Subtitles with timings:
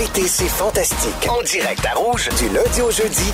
[0.00, 1.28] L'été, c'est fantastique.
[1.28, 3.32] En direct à Rouge, du lundi au jeudi,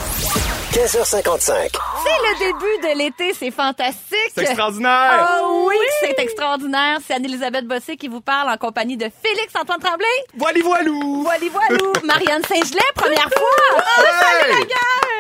[0.73, 1.53] 15h55.
[1.53, 4.33] C'est le début de l'été, c'est fantastique.
[4.35, 5.29] C'est extraordinaire!
[5.45, 6.99] Oh oui, c'est extraordinaire.
[7.07, 10.07] C'est Anne-Elisabeth Bossé qui vous parle en compagnie de Félix-Antoine Tremblay.
[10.37, 11.23] Voili voilou!
[11.23, 11.93] Voili voilou.
[12.05, 13.83] Marianne Saint-Gelais, première fois.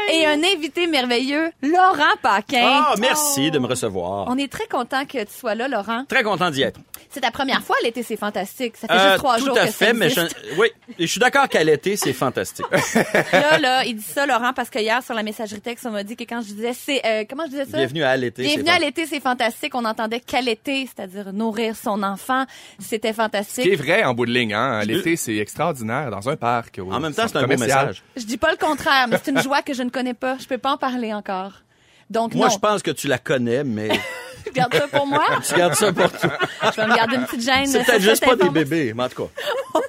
[0.08, 0.18] Hey!
[0.20, 2.82] Et un invité merveilleux, Laurent Paquin.
[2.88, 4.26] Ah, merci de me recevoir.
[4.28, 6.04] On est très content que tu sois là, Laurent.
[6.08, 6.80] Très content d'y être.
[7.10, 8.76] C'est ta première fois, l'été, c'est fantastique.
[8.76, 10.20] Ça fait Euh, juste trois tout jours à que fait, ça mais je,
[10.58, 10.68] oui,
[10.98, 12.64] je suis d'accord qu'à l'été, c'est fantastique.
[13.32, 16.02] Là, là, il dit ça, Laurent, parce que hier, sur la messagerie texte, on m'a
[16.02, 17.76] dit que quand je disais, c'est, euh, comment je disais ça?
[17.78, 18.42] Bienvenue à l'été.
[18.42, 19.74] c'est Bienvenue à l'été, c'est fantastique.
[19.74, 22.44] On entendait qu'allaiter, c'est-à-dire nourrir son enfant.
[22.78, 23.76] C'était Ce qui est fantastique.
[23.78, 24.82] vrai en bout de ligne, hein.
[24.84, 26.80] L'été, c'est extraordinaire dans un parc.
[26.90, 28.02] En même temps, c'est un beau message.
[28.16, 30.36] Je dis pas le contraire, mais c'est une joie que je ne connais pas.
[30.40, 31.52] Je peux pas en parler encore.
[32.08, 32.52] Donc, Moi, non.
[32.52, 33.88] je pense que tu la connais, mais
[34.46, 35.24] Tu gardes ça pour moi.
[35.46, 36.38] tu gardes ça pour toi.
[36.62, 37.66] Je vais me garder une petite gêne.
[37.66, 39.30] C'est peut-être juste pas des bébés, mais en tout cas.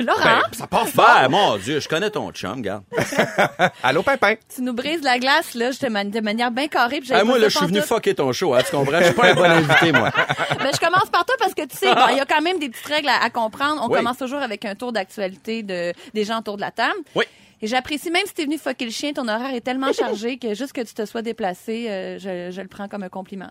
[0.00, 0.86] Laurent, Ben, ça fort.
[0.94, 2.82] Ben, mon Dieu, je connais ton chum, regarde.
[3.82, 4.34] Allô, Pimpin?
[4.54, 7.00] tu nous brises la glace, là, je te man- de manière bien carrée.
[7.00, 8.98] puis Ah, moi, là, je suis venu fucker ton show, hein, tu comprends?
[9.00, 10.10] Je suis pas un bon invité, moi.
[10.58, 12.58] Ben, je commence par toi parce que tu sais, bon, il y a quand même
[12.58, 13.82] des petites règles à, à comprendre.
[13.84, 13.98] On Oui.
[13.98, 16.94] commence toujours avec un tour d'actualité de, des gens autour de la table.
[17.14, 17.24] Oui.
[17.62, 20.54] Et j'apprécie, même si t'es venu fucker le chien, ton horaire est tellement chargé que
[20.54, 23.50] juste que tu te sois déplacé, euh, je, je le prends comme un compliment.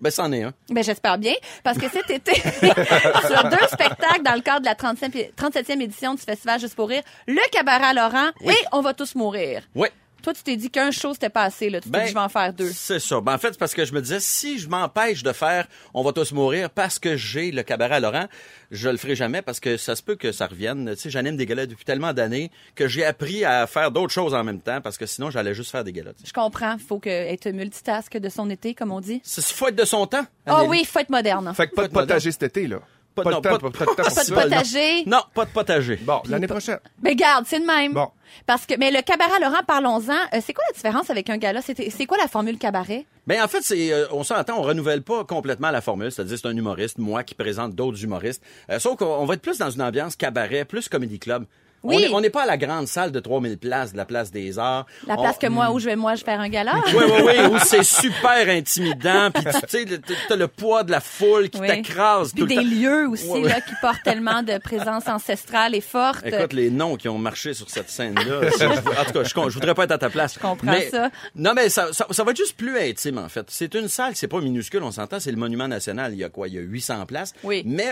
[0.00, 0.52] Ben, c'en est un.
[0.70, 4.74] Ben, j'espère bien, parce que cet été, sur deux spectacles dans le cadre de la
[4.74, 8.94] 35 37e édition du Festival Juste pour rire, le cabaret à Laurent et On va
[8.94, 9.62] tous mourir.
[9.74, 9.88] Oui.
[10.22, 11.80] Toi, tu t'es dit qu'un show, c'était pas assez, là.
[11.80, 12.70] Tu t'es Ben, dit, je vais en faire deux.
[12.72, 13.20] C'est ça.
[13.20, 16.02] Ben, en fait, c'est parce que je me disais, si je m'empêche de faire On
[16.02, 18.26] va tous mourir parce que j'ai le cabaret à Laurent,
[18.70, 20.90] je le ferai jamais parce que ça se peut que ça revienne.
[20.94, 24.34] Tu sais, j'anime des galas depuis tellement d'années que j'ai appris à faire d'autres choses
[24.34, 26.12] en même temps parce que sinon, j'allais juste faire des galas.
[26.16, 26.24] sais.
[26.26, 26.76] Je comprends.
[26.78, 29.20] Faut que être multitask de son été, comme on dit.
[29.24, 30.24] C'est faut être de son temps.
[30.46, 31.52] Ah oui, faut être moderne.
[31.54, 32.80] Fait que pas de Pas de potager cet été, là.
[33.14, 34.34] Pas- Pas, non, de temps, pas de- pas de temps pour Pas de ça.
[34.42, 35.04] potager.
[35.06, 35.96] Non, pas de potager.
[35.96, 36.78] Bon, l'année prochaine.
[37.02, 37.92] Mais garde, c'est le même.
[37.92, 38.08] Bon.
[38.46, 40.12] Parce que, mais le cabaret Laurent, parlons-en.
[40.12, 41.60] Euh, c'est quoi la différence avec un gala?
[41.60, 43.04] C'était- C'est quoi la formule cabaret?
[43.26, 46.46] Ben en fait, c'est euh, on s'entend, on renouvelle pas complètement la formule, c'est-à-dire c'est
[46.48, 48.42] un humoriste, moi qui présente d'autres humoristes.
[48.70, 51.44] Euh, sauf qu'on va être plus dans une ambiance cabaret, plus comedy club.
[51.82, 51.96] Oui.
[51.96, 54.30] On est- On n'est pas à la grande salle de 3000 places de la place
[54.30, 54.86] des Arts.
[55.06, 56.74] La On- place que moi, où je vais, moi, je faire un gala?
[56.88, 59.84] Oui, oui, oui, où c'est super intimidant, puis tu sais,
[60.28, 61.68] t'as le poids de la foule qui Oui.
[61.68, 62.62] t'écrase Puis tout le des temps.
[62.62, 63.48] lieux aussi, Ouais, ouais.
[63.48, 66.26] là, qui portent tellement de présence ancestrale et forte.
[66.26, 68.40] Écoute, les noms qui ont marché sur cette scène-là.
[69.00, 70.34] en tout cas, je, je voudrais pas être à ta place.
[70.34, 71.10] Je comprends ça.
[71.34, 73.46] Non, mais ça, ça, ça va être juste plus intime, en fait.
[73.48, 76.12] C'est une salle, c'est pas minuscule, on s'entend, c'est le Monument National.
[76.12, 76.48] Il y a quoi?
[76.48, 77.32] Il y a 800 places.
[77.42, 77.62] Oui.
[77.64, 77.90] Mais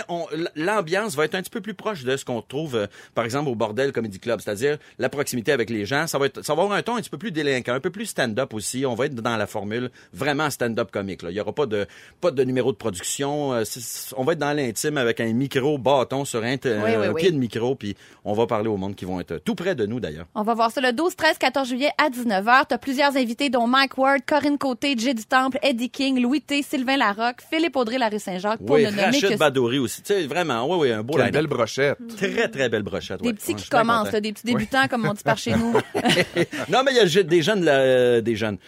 [0.56, 3.48] l'ambiance va être un petit peu plus proche de ce qu'on trouve, euh, par exemple,
[3.48, 4.40] au Bordel Comedy Club.
[4.40, 6.06] C'est-à-dire la proximité avec les gens.
[6.06, 7.90] Ça va être, ça va avoir un ton un petit peu plus délinquant, un peu
[7.90, 8.84] plus stand-up aussi.
[8.84, 11.30] On va être dans la formule vraiment stand-up comique, là.
[11.30, 11.86] Il y aura pas de,
[12.20, 13.54] pas de numéro de production.
[13.54, 13.62] Euh,
[14.16, 17.12] on va être dans l'intime avec un micro bâton sur un, t- Oui, oui, un
[17.12, 17.20] oui.
[17.22, 19.86] pied de micro, puis on va parler au monde qui vont être tout près de
[19.86, 20.26] nous, d'ailleurs.
[20.34, 22.64] On va voir ça le 12, 13, 14 juillet à 19h.
[22.68, 26.62] T'as plusieurs invités, dont Mike Ward, Corinne Côté, Jay du Temple, Eddie King, Louis T,
[26.62, 30.02] Sylvain Larocque, Philippe Audrey, la rue Saint-Jacques, pour Oui, ne nommer Rachid que Badouri aussi.
[30.02, 31.98] Tu sais, vraiment, oui, oui, un beau Quelle belle brochette.
[32.16, 33.20] Très, très belle brochette.
[33.20, 33.34] des ouais.
[33.34, 35.72] petits Ouais, qui commencent, là, des petits débutants, comme on dit par chez nous.
[36.68, 38.58] non, mais il y a des jeunes, là, euh, des jeunes.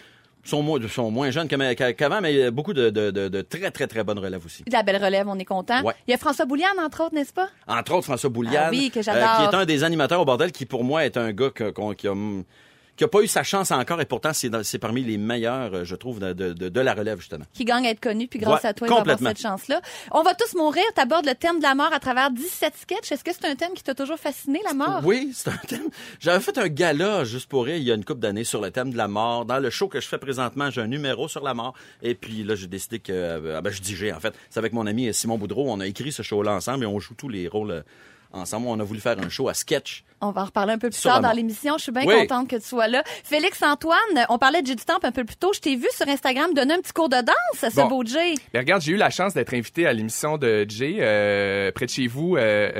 [0.43, 3.41] Sont, moins- sont moins jeunes qu'avant, mais il y a beaucoup de, de, de, de
[3.41, 4.63] très, très, très bonnes relèves aussi.
[4.63, 5.83] De la belle relève, on est content.
[5.83, 5.93] Ouais.
[6.07, 7.47] Il y a François Bouliane, entre autres, n'est-ce pas?
[7.67, 8.63] Entre autres, François Bouliane.
[8.65, 11.15] Ah oui, que euh, qui est un des animateurs au bordel, qui pour moi est
[11.15, 12.43] un gars que- qui a hum,
[13.01, 15.95] qui a pas eu sa chance encore, et pourtant c'est parmi les meilleurs, euh, je
[15.95, 17.45] trouve, de, de, de- de la relève, justement.
[17.51, 19.81] qui gagne à être connu, puis grâce Ouais, à toi, il va avoir cette chance-là.
[20.11, 20.83] On va tous mourir.
[20.93, 23.11] T'abordes le thème de la mort à travers 17 sketchs.
[23.11, 25.01] Est-ce que c'est un thème qui t'a toujours fasciné, la mort?
[25.03, 25.87] Oui, c'est un thème.
[26.19, 28.69] J'avais fait un gala juste pour rire il y a une couple d'années sur le
[28.69, 29.45] thème de la mort.
[29.45, 31.73] Dans le show que je fais présentement, j'ai un numéro sur la mort.
[32.03, 34.35] Et puis là, j'ai décidé que, euh, ah ben, je dis j'ai en fait.
[34.51, 35.65] C'est avec mon ami Simon Boudreau.
[35.71, 37.81] On a écrit ce show-là ensemble et on joue tous les rôles euh,
[38.31, 38.67] ensemble.
[38.67, 40.03] On a voulu faire un show à sketch.
[40.21, 41.77] On va en reparler un peu plus tard dans l'émission.
[41.77, 42.13] Je suis bien Oui.
[42.27, 43.03] contente que tu sois là.
[43.23, 43.97] Félix-Antoine,
[44.29, 45.51] on parlait de Jay du Temple un peu plus tôt.
[45.53, 47.87] Je t'ai vu sur Instagram donner un petit cours de danse à ce Bon.
[47.87, 48.35] beau Jay.
[48.55, 52.07] Regarde, j'ai eu la chance d'être invité à l'émission de Jay euh, près de chez
[52.07, 52.71] vous euh,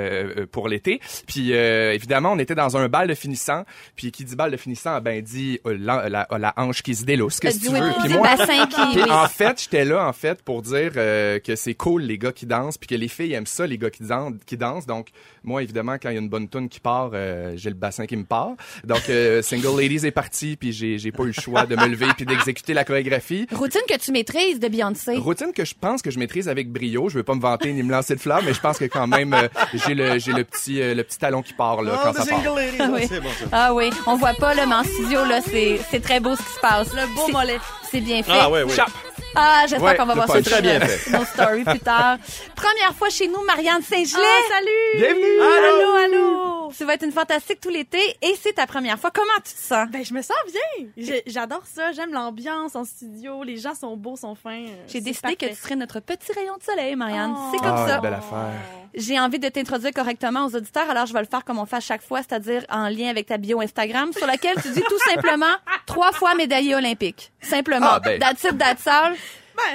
[0.42, 1.02] euh, pour l'été.
[1.28, 3.64] Puis euh, évidemment, on était dans un bal de finissant.
[3.96, 7.40] Puis qui dit bal de finissant, ben dit la, la, la hanche qui se délousse,
[7.40, 7.80] qu'est-ce que tu veux?
[8.04, 8.76] puis moi, bassin qui...
[8.94, 9.12] Puis oui.
[9.12, 12.78] en fait, j'étais là en fait pour dire que c'est cool les gars qui dansent
[12.78, 14.86] puis que les filles aiment ça les gars qui dansent qui dansent.
[14.86, 15.10] Donc
[15.44, 18.06] moi évidemment quand il y a une bonne tune qui part, euh, j'ai le bassin
[18.06, 18.52] qui me part.
[18.84, 21.88] Donc euh, Single Ladies est parti puis j'ai j'ai pas eu le choix de me
[21.88, 23.48] lever puis d'exécuter la chorégraphie.
[23.52, 25.18] Routine que tu maîtrises de Beyoncé.
[25.18, 27.10] Routine que je pense que je maîtrise avec brio.
[27.10, 29.08] Je veux pas me vanter ni me lancer de fleurs, mais je pense que quand
[29.08, 32.14] même euh, j'ai le j'ai le petit euh, le petit talon qui part là quand
[32.14, 32.42] ça part.
[32.80, 33.10] Ah oui.
[33.52, 36.42] Ah oui, on voit pas là, mais en studio là, c'est c'est très beau ce
[36.42, 36.94] qui se passe.
[36.94, 37.60] Le beau mollet.
[37.90, 38.32] C'est bien fait.
[38.34, 38.60] Ah oui.
[38.74, 38.92] Chape.
[39.36, 41.10] Ah, j'espère Ouais, qu'on va voir ça Très bien fait.
[41.12, 42.18] nos stories plus tard.
[42.56, 44.22] Première fois chez nous, Marianne Saint-Gelais.
[44.24, 44.98] Ah, salut!
[44.98, 45.42] Bienvenue.
[45.42, 46.72] Allô, allô!
[46.78, 49.12] Tu vas être une fantastique tout l'été et c'est ta première fois.
[49.14, 49.90] Comment tu te sens?
[49.90, 51.16] Ben, je me sens bien.
[51.28, 51.92] J'adore ça.
[51.92, 53.44] J'aime l'ambiance en studio.
[53.44, 54.66] Les gens sont beaux, sont fins.
[54.88, 57.34] J'ai décidé que tu serais notre petit rayon de soleil, Marianne.
[57.36, 57.50] Oh.
[57.54, 58.00] C'est comme Ah, ça.
[58.00, 58.52] belle affaire.
[58.94, 61.78] J'ai envie de t'introduire correctement aux auditeurs, alors je vais le faire comme on fait
[61.78, 65.00] à chaque fois, c'est-à-dire en lien avec ta bio Instagram, sur laquelle tu dis tout
[65.14, 65.54] simplement
[65.86, 67.32] trois fois médaillé olympique.
[67.42, 67.88] Simplement.
[67.90, 68.20] Ah, ben.
[68.20, 69.16] That's it, that's all.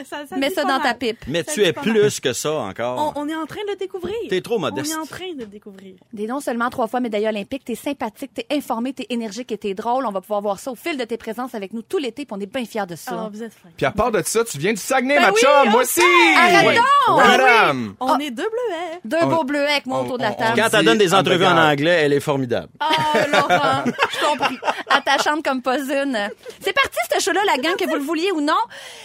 [0.09, 1.19] Ça, ça Mets ça dans ta pipe.
[1.27, 1.85] Mais Ça tu es mal.
[1.85, 3.13] plus que ça encore.
[3.17, 4.15] On, on est en train de le découvrir.
[4.29, 4.93] T'es trop modeste.
[4.95, 5.95] On est en train de le découvrir.
[6.17, 9.75] T'es non seulement trois fois médaillé olympique, t'es sympathique, t'es informé, t'es énergique et t'es
[9.75, 10.07] drôle.
[10.07, 12.37] On va pouvoir voir ça au fil de tes présences avec nous tout l'été, puis
[12.37, 13.13] on est bien fiers de ça.
[13.27, 13.69] Ah, vous êtes fins.
[13.77, 16.01] Puis à part de ça, tu viens du Saguenay, Ben ma oui, chum, moi aussi!
[16.37, 16.75] Arrête donc!
[16.77, 17.37] Ouais, Ah oui.
[17.39, 17.95] madame!
[18.01, 19.01] On est deux bleuets.
[19.05, 20.61] Deux On- beaux bleuets avec moi autour de la table.
[20.61, 22.69] Quand elle donne des entrevues en anglais, elle est formidable.
[22.81, 24.55] Oh, Laurent, je comprends.
[24.91, 26.19] Attachante comme pas une.
[26.61, 28.55] C'est parti, ce show-là, la gang, que vous le vouliez ou non.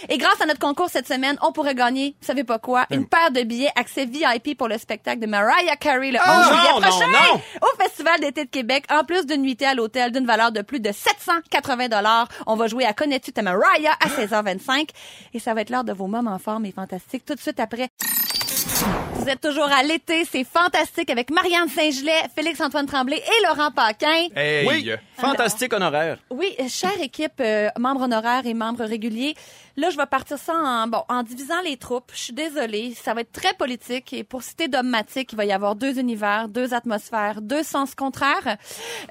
[0.08, 3.06] Et grâce à notre concours cette semaine, on pourrait gagner, vous savez pas quoi, une
[3.06, 6.72] paire de billets, accès VIP pour le spectacle de Mariah Carey le 11 Ah, juillet
[6.72, 7.40] non, prochain non, non.
[7.60, 10.80] au Festival d'été de Québec, en plus d'une nuitée à l'hôtel d'une valeur de plus
[10.80, 12.26] de 780 dollars.
[12.46, 14.88] On va jouer à Connais-tu ta Mariah à 16h25
[15.34, 17.90] et ça va être l'heure de vos moments forts et fantastiques tout de suite après.
[19.22, 24.26] Vous êtes toujours à l'été, c'est fantastique avec Marianne Saint-Gelais, Félix-Antoine Tremblay et Laurent Paquin.
[24.34, 24.66] Hey!
[24.66, 26.18] Oui, fantastique honoraire.
[26.28, 29.36] Oui, euh, chère équipe, euh, membres honoraires et membres réguliers,
[29.76, 32.10] là, je vais partir ça en, bon, en divisant les troupes.
[32.12, 34.12] Je suis désolée, ça va être très politique.
[34.12, 38.56] Et pour citer dogmatique, il va y avoir deux univers, deux atmosphères, deux sens contraires.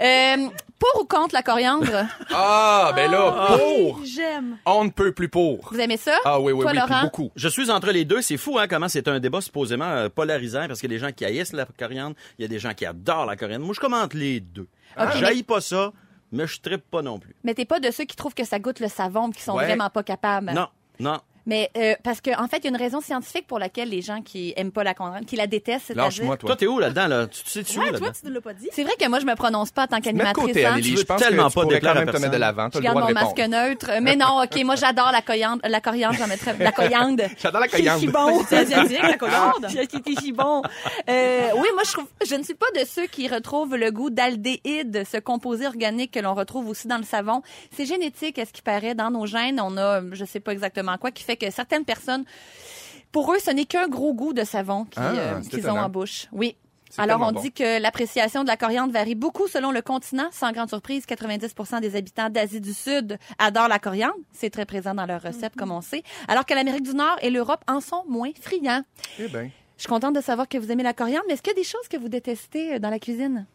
[0.02, 0.48] Euh,
[0.78, 1.88] pour ou contre la coriandre?
[2.34, 4.00] Ah, ben là, pour!
[4.04, 4.58] J'aime.
[4.66, 5.70] On ne peut plus pour.
[5.72, 6.16] Vous aimez ça?
[6.26, 7.04] Ah oui, oui, Toi, oui, Laurent?
[7.04, 7.32] beaucoup.
[7.36, 8.22] Je suis entre les deux.
[8.22, 11.06] C'est fou, hein, comment c'est un débat supposément euh, polarisant parce qu'il y a des
[11.06, 13.66] gens qui haïssent la coriandre, il y a des gens qui adorent la coriandre.
[13.66, 14.68] Moi, je commente les deux.
[15.00, 15.92] Ok, J'haïs pas ça,
[16.32, 17.36] mais je trippe pas non plus.
[17.44, 19.66] Mais t'es pas de ceux qui trouvent que ça goûte le savon qui sont Ouais.
[19.66, 20.52] vraiment pas capables.
[20.54, 20.68] Non,
[21.00, 21.20] non.
[21.46, 24.02] Mais euh, parce qu'en en fait, il y a une raison scientifique pour laquelle les
[24.02, 25.94] gens qui aiment pas la coriandre, qui la détestent.
[25.96, 26.50] Lâche-moi, toi.
[26.50, 27.28] Toi, t'es où là-dedans, là?
[27.28, 28.70] Tu tu sais-tu où Ouais, toi, tu ne l'as pas dit.
[28.72, 30.46] C'est vrai que moi, je me prononce pas en tant qu'animatrice.
[30.48, 30.74] côté, hein.
[30.74, 30.92] Amélie.
[30.94, 32.70] Tu Je pense tellement que tu pas pourrais déplaire quand même te mettre de l'avant.
[32.70, 33.26] T'as Je le garde mon répondre.
[33.36, 33.92] masque neutre.
[34.02, 35.62] Mais non, OK, moi, j'adore la coriandre.
[35.68, 36.56] La coriandre, j'en mettrais...
[36.60, 37.24] La coriandre.
[37.42, 38.12] J'adore la coriandre.
[38.12, 38.44] bon.
[38.50, 39.68] C'est asiatique, la coriandre.
[39.70, 40.62] C'était si bon.
[41.10, 44.10] Euh, oui, moi, je trouve, je ne suis pas de ceux qui retrouvent le goût
[44.10, 47.42] d'aldéhyde, ce composé organique que l'on retrouve aussi dans le savon.
[47.76, 49.60] C'est génétique, à ce qui paraît, dans nos gènes?
[49.62, 52.26] On a, je sais pas exactement quoi, qui fait que certaines personnes,
[53.12, 55.90] pour eux, ce n'est qu'un gros goût de savon qu'ils Ah, euh, qu'ils ont en
[55.90, 56.28] bouche.
[56.32, 56.56] Oui.
[56.98, 57.42] Alors, on bon.
[57.42, 60.28] dit que l'appréciation de la coriandre varie beaucoup selon le continent.
[60.32, 64.16] Sans grande surprise, 90% des habitants d'Asie du Sud adorent la coriandre.
[64.34, 66.04] C'est très présent dans leurs recettes, comme on sait.
[66.28, 68.84] Alors que l'Amérique du Nord et l'Europe en sont moins friands.
[69.20, 69.50] Eh ben.
[69.78, 71.60] Je suis contente de savoir que vous aimez la coriandre, mais est-ce qu'il y a
[71.60, 73.48] des choses que vous détestez euh, dans la cuisine?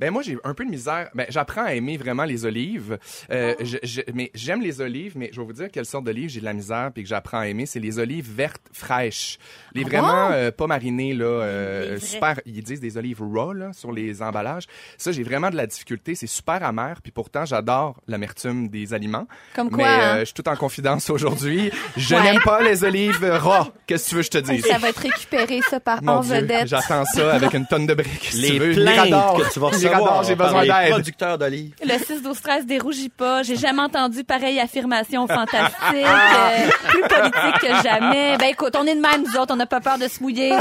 [0.00, 1.08] Ben moi j'ai un peu de misère.
[1.14, 2.98] Ben j'apprends à aimer vraiment les olives.
[3.30, 3.62] Euh, Oh.
[3.64, 6.40] je- je- mais j'aime les olives, mais je vais vous dire quelle sorte d'olives j'ai
[6.40, 9.38] de la misère puis que j'apprends à aimer, c'est les olives vertes fraîches.
[9.74, 12.40] Les Ah vraiment euh, pas marinées là, euh, super.
[12.46, 14.64] Ils disent des olives raw là, sur les emballages.
[14.98, 16.14] Ça j'ai vraiment de la difficulté.
[16.14, 19.26] C'est super amer puis pourtant j'adore l'amertume des aliments.
[19.54, 20.16] Comme quoi, Mais hein?
[20.16, 21.70] euh, je suis tout en confidence aujourd'hui.
[21.96, 22.22] Je Ouais.
[22.22, 23.64] n'aime pas les olives raw.
[23.86, 24.64] Qu'est-ce que tu veux que je te dise?
[24.66, 26.68] Ça va être récupéré, ça, par Mon en Dieu, vedette.
[26.68, 28.28] j'attends ça avec une tonne de briques.
[28.30, 28.72] si Les tu veux.
[28.74, 31.38] plaintes que tu vas Mirador, j'ai besoin d'aide.
[31.38, 31.74] d'olives.
[31.84, 33.42] Le 6 12 13 dérougit pas.
[33.42, 38.36] J'ai jamais entendu pareille affirmation fantastique, euh, plus politique que jamais.
[38.38, 40.52] Ben écoute, on est de même, nous autres, on n'a pas peur de se mouiller.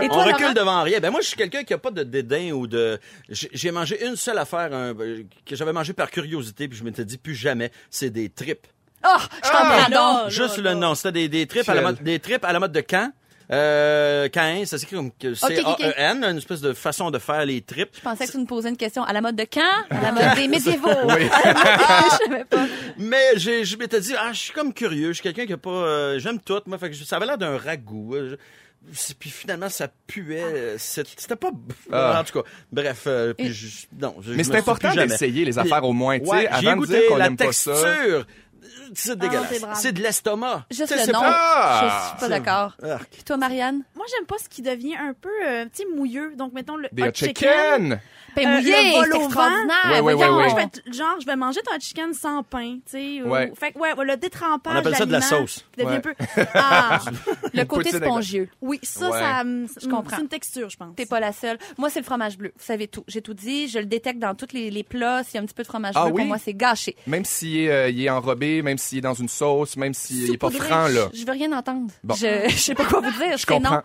[0.00, 0.52] Et On recule Laurent?
[0.54, 1.00] devant rien.
[1.00, 2.98] Ben moi, je suis quelqu'un qui a pas de dédain ou de.
[3.28, 7.18] J'ai mangé une seule affaire un- que j'avais mangé par curiosité, puis je m'étais dit
[7.18, 7.70] plus jamais.
[7.90, 8.66] C'est des tripes.
[9.06, 10.94] Oh, je t'en Ah, Juste le nom.
[10.94, 13.10] C'était des, des tripes à la mode, des tripes à la mode de Caen.
[13.52, 15.10] Euh, Caen, ça s'écrit comme.
[15.34, 17.90] C-A-E-N, une espèce de façon de faire les tripes.
[17.94, 19.60] Je pensais que tu me posais une question à la mode de quand?
[19.90, 20.88] À la mode des médiévaux.
[21.08, 21.28] Oui.
[21.44, 22.66] je savais pas.
[22.98, 25.08] Mais je m'étais dit, ah, je suis comme curieux.
[25.08, 26.60] Je suis quelqu'un qui a pas, euh, j'aime tout.
[26.66, 28.14] Moi, fait que ça avait l'air d'un ragoût.
[28.14, 28.36] Euh,
[28.92, 30.42] je- Puis finalement, ça puait.
[30.42, 31.50] euh, C'était pas.
[31.92, 32.20] Ah.
[32.20, 33.04] En tout cas, bref.
[33.06, 34.16] euh, puis je- non.
[34.22, 37.00] je- Mais c'est important d'essayer les affaires au moins, tu sais, Ouais, avant de dire
[37.08, 37.74] qu'on la n'aime pas ça.
[38.94, 39.48] C'est dégueulasse.
[39.50, 39.76] t'es brave.
[39.80, 40.64] c'est de l'estomac.
[40.70, 41.20] Juste le nom.
[41.20, 42.76] pas- Je suis pas d'accord.
[43.24, 43.82] Toi, Marianne?
[43.94, 46.34] Moi, j'aime pas ce qui devient un peu, euh, tu sais, mouilleux.
[46.36, 48.00] Donc, mettons le Des hot chicken!
[48.34, 49.24] Pain Euh, mouillé, c'est au vent.
[49.26, 49.76] extraordinaire.
[49.90, 50.18] Ouais, ouais, Voyons.
[50.18, 50.66] ouais, Moi, ouais.
[50.84, 53.22] je vais genre, je vais manger ton hot chicken sans pain, tu sais.
[53.22, 53.52] Ouais.
[53.56, 55.64] Fait que, ouais, le détrempage On appelle ça de la sauce.
[55.72, 55.96] qui devient Ouais.
[55.98, 56.14] un peu...
[56.54, 56.98] Ah,
[57.52, 58.48] Le côté spongieux.
[58.60, 59.20] oui, ça, Ouais.
[59.20, 59.42] ça,
[59.80, 60.16] Je comprends.
[60.16, 60.96] c'est une texture, je pense.
[60.96, 61.58] T'es pas la seule.
[61.78, 62.52] Moi, c'est le fromage bleu.
[62.56, 63.04] Vous savez tout.
[63.06, 63.68] J'ai tout dit.
[63.68, 65.22] Je le détecte dans tous les, les plats.
[65.22, 66.22] S'il y a un petit peu de fromage Ah bleu, oui?
[66.22, 66.96] pour moi, c'est gâché.
[67.06, 70.32] Même s'il est, euh, il est enrobé, même s'il est dans une sauce, même s'il
[70.32, 71.08] est pas franc, là.
[71.12, 71.90] Je veux rien entendre.
[72.02, 72.14] Bon.
[72.14, 73.36] Je, je sais pas quoi vous dire.
[73.36, 73.80] Je c'est non.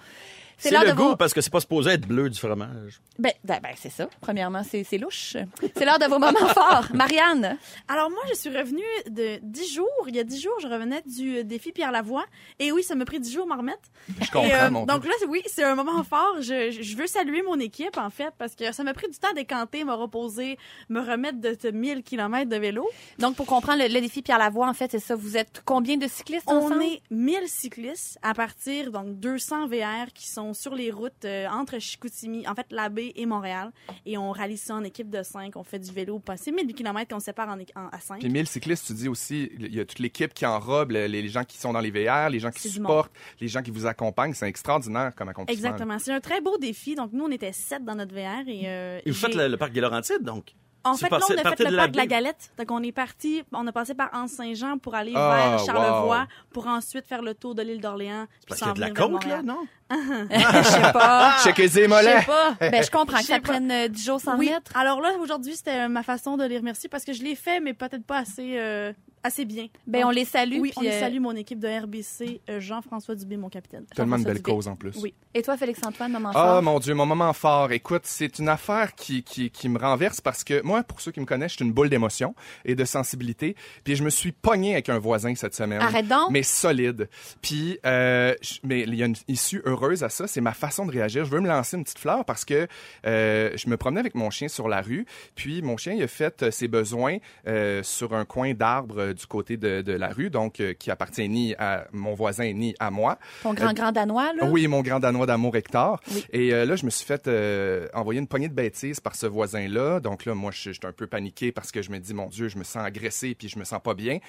[0.59, 1.15] C'est l'heure le de goût vos...
[1.15, 2.99] parce que c'est pas supposé être bleu du fromage.
[3.17, 4.09] Ben, ben, ben, c'est ça.
[4.21, 5.37] Premièrement, c'est louche.
[5.75, 6.87] C'est l'heure de vos moments forts.
[6.93, 7.57] Marianne.
[7.87, 9.87] Alors moi, je suis revenue de 10 jours.
[10.07, 12.25] Il y a 10 jours, je revenais du euh, défi Pierre Lavoie.
[12.59, 13.79] Et oui, ça m'a pris 10 jours à m'en remettre.
[14.21, 16.35] Je comprends, Et, euh, mon donc là, oui, c'est un moment fort.
[16.41, 19.29] Je, je veux saluer mon équipe, en fait, parce que ça m'a pris du temps
[19.31, 20.57] à décanter, me reposer,
[20.89, 22.87] me remettre de ce 1000 km de vélo.
[23.17, 25.15] Donc, pour comprendre le, le défi Pierre Lavoie, en fait, c'est ça.
[25.15, 26.83] Vous êtes combien de cyclistes On ensemble?
[26.83, 31.79] est 1000 cyclistes à partir, donc 200 VR qui sont sur les routes euh, entre
[31.79, 33.71] Chicoutimi, en fait, la baie et Montréal.
[34.05, 35.55] Et on rallie ça en équipe de 5.
[35.55, 36.21] On fait du vélo.
[36.35, 38.19] C'est 1000 km qu'on sépare en, en- à 5.
[38.19, 41.27] Puis 1000 cyclistes, tu dis aussi, il y a toute l'équipe qui enrobe, les, les
[41.29, 44.33] gens qui sont dans les VR, les gens qui supportent, les gens qui vous accompagnent.
[44.33, 45.65] C'est extraordinaire comme accomplissement.
[45.69, 45.99] Exactement.
[45.99, 46.95] C'est un très beau défi.
[46.95, 48.47] Donc, nous, on était 7 dans notre VR.
[48.47, 50.53] Et, euh, Et vous faites le, le parc des Laurentides, donc?
[50.83, 52.07] En fait, là, on a fait de le la parc de la.
[52.07, 52.51] Galette.
[52.57, 56.25] Donc, on est parti, on a passé par Anse-Saint-Jean pour aller Ah, vers Charlevoix, wow.
[56.51, 58.25] pour ensuite faire le tour de l'île d'Orléans.
[58.47, 59.59] Parce qu'il y a de la côte, là, non?
[59.91, 61.35] Je sais pas.
[61.45, 61.87] Les Je sais
[62.25, 62.55] pas.
[62.69, 64.51] Ben, je comprends que ça prenne euh, 10 jours sans Oui.
[64.75, 67.59] Alors là, aujourd'hui, c'était euh, ma façon de les remercier parce que je l'ai fait,
[67.59, 69.67] mais peut-être pas assez, euh, assez bien.
[69.87, 70.59] Ben, Donc, on les salue.
[70.59, 73.85] Oui, puis, on les euh, salue, mon équipe de RBC, euh, Jean-François Dubé, mon capitaine.
[73.95, 74.95] Tellement de belles causes en plus.
[75.01, 75.13] Oui.
[75.33, 76.63] Et toi, Félix-Antoine, moment Ah, fort?
[76.63, 77.71] mon Dieu, mon moment fort.
[77.71, 81.19] Écoute, c'est une affaire qui, qui, qui me renverse parce que moi, pour ceux qui
[81.19, 82.33] me connaissent, je suis une boule d'émotion
[82.65, 83.55] et de sensibilité.
[83.83, 85.81] Puis je me suis pogné avec un voisin cette semaine.
[85.81, 86.31] Arrête donc.
[86.31, 87.09] Mais solide.
[87.41, 88.33] Puis, euh,
[88.63, 90.27] mais il y a une issue heureuse à ça.
[90.27, 91.25] C'est ma façon de réagir.
[91.25, 92.67] Je veux me lancer une petite fleur parce que
[93.05, 95.05] euh, je me promenais avec mon chien sur la rue.
[95.35, 99.25] Puis mon chien, il a fait ses besoins euh, sur un coin d'arbre euh, du
[99.25, 102.91] côté de, de la rue, donc euh, qui appartient ni à mon voisin ni à
[102.91, 103.17] moi.
[103.43, 104.45] Ton grand grand danois, là?
[104.45, 105.99] Oui, mon grand danois d'amour Hector.
[106.11, 106.25] Oui.
[106.31, 109.25] Et euh, là, je me suis fait euh, envoyer une poignée de bêtises par ce
[109.25, 109.99] voisin-là.
[109.99, 112.47] Donc là, moi, je suis un peu paniqué parce que je me dis, mon Dieu,
[112.47, 114.19] je me sens agressé puis je me sens pas bien.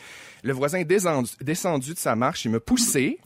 [0.42, 3.18] Le voisin est descendu, descendu de sa marche, il m'a poussé.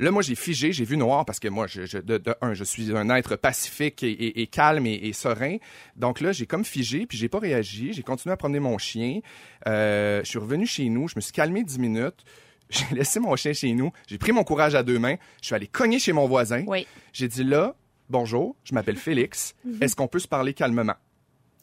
[0.00, 2.54] Là, moi, j'ai figé, j'ai vu noir parce que moi, je, je- de, de un,
[2.54, 5.58] je suis un être pacifique et, et- et calme et, et serein.
[5.96, 7.92] Donc là, j'ai comme figé, puis j'ai pas réagi.
[7.92, 9.20] J'ai continué à promener mon chien.
[9.68, 12.24] Euh, je suis revenu chez nous, je me suis calmé 10 minutes.
[12.70, 13.90] J'ai laissé mon chien chez nous.
[14.06, 15.16] J'ai pris mon courage à deux mains.
[15.42, 16.62] Je suis allé cogner chez mon voisin.
[16.68, 16.86] Oui.
[17.12, 17.74] J'ai dit là,
[18.08, 19.56] bonjour, je m'appelle Félix.
[19.80, 20.94] Est-ce qu'on peut se parler calmement?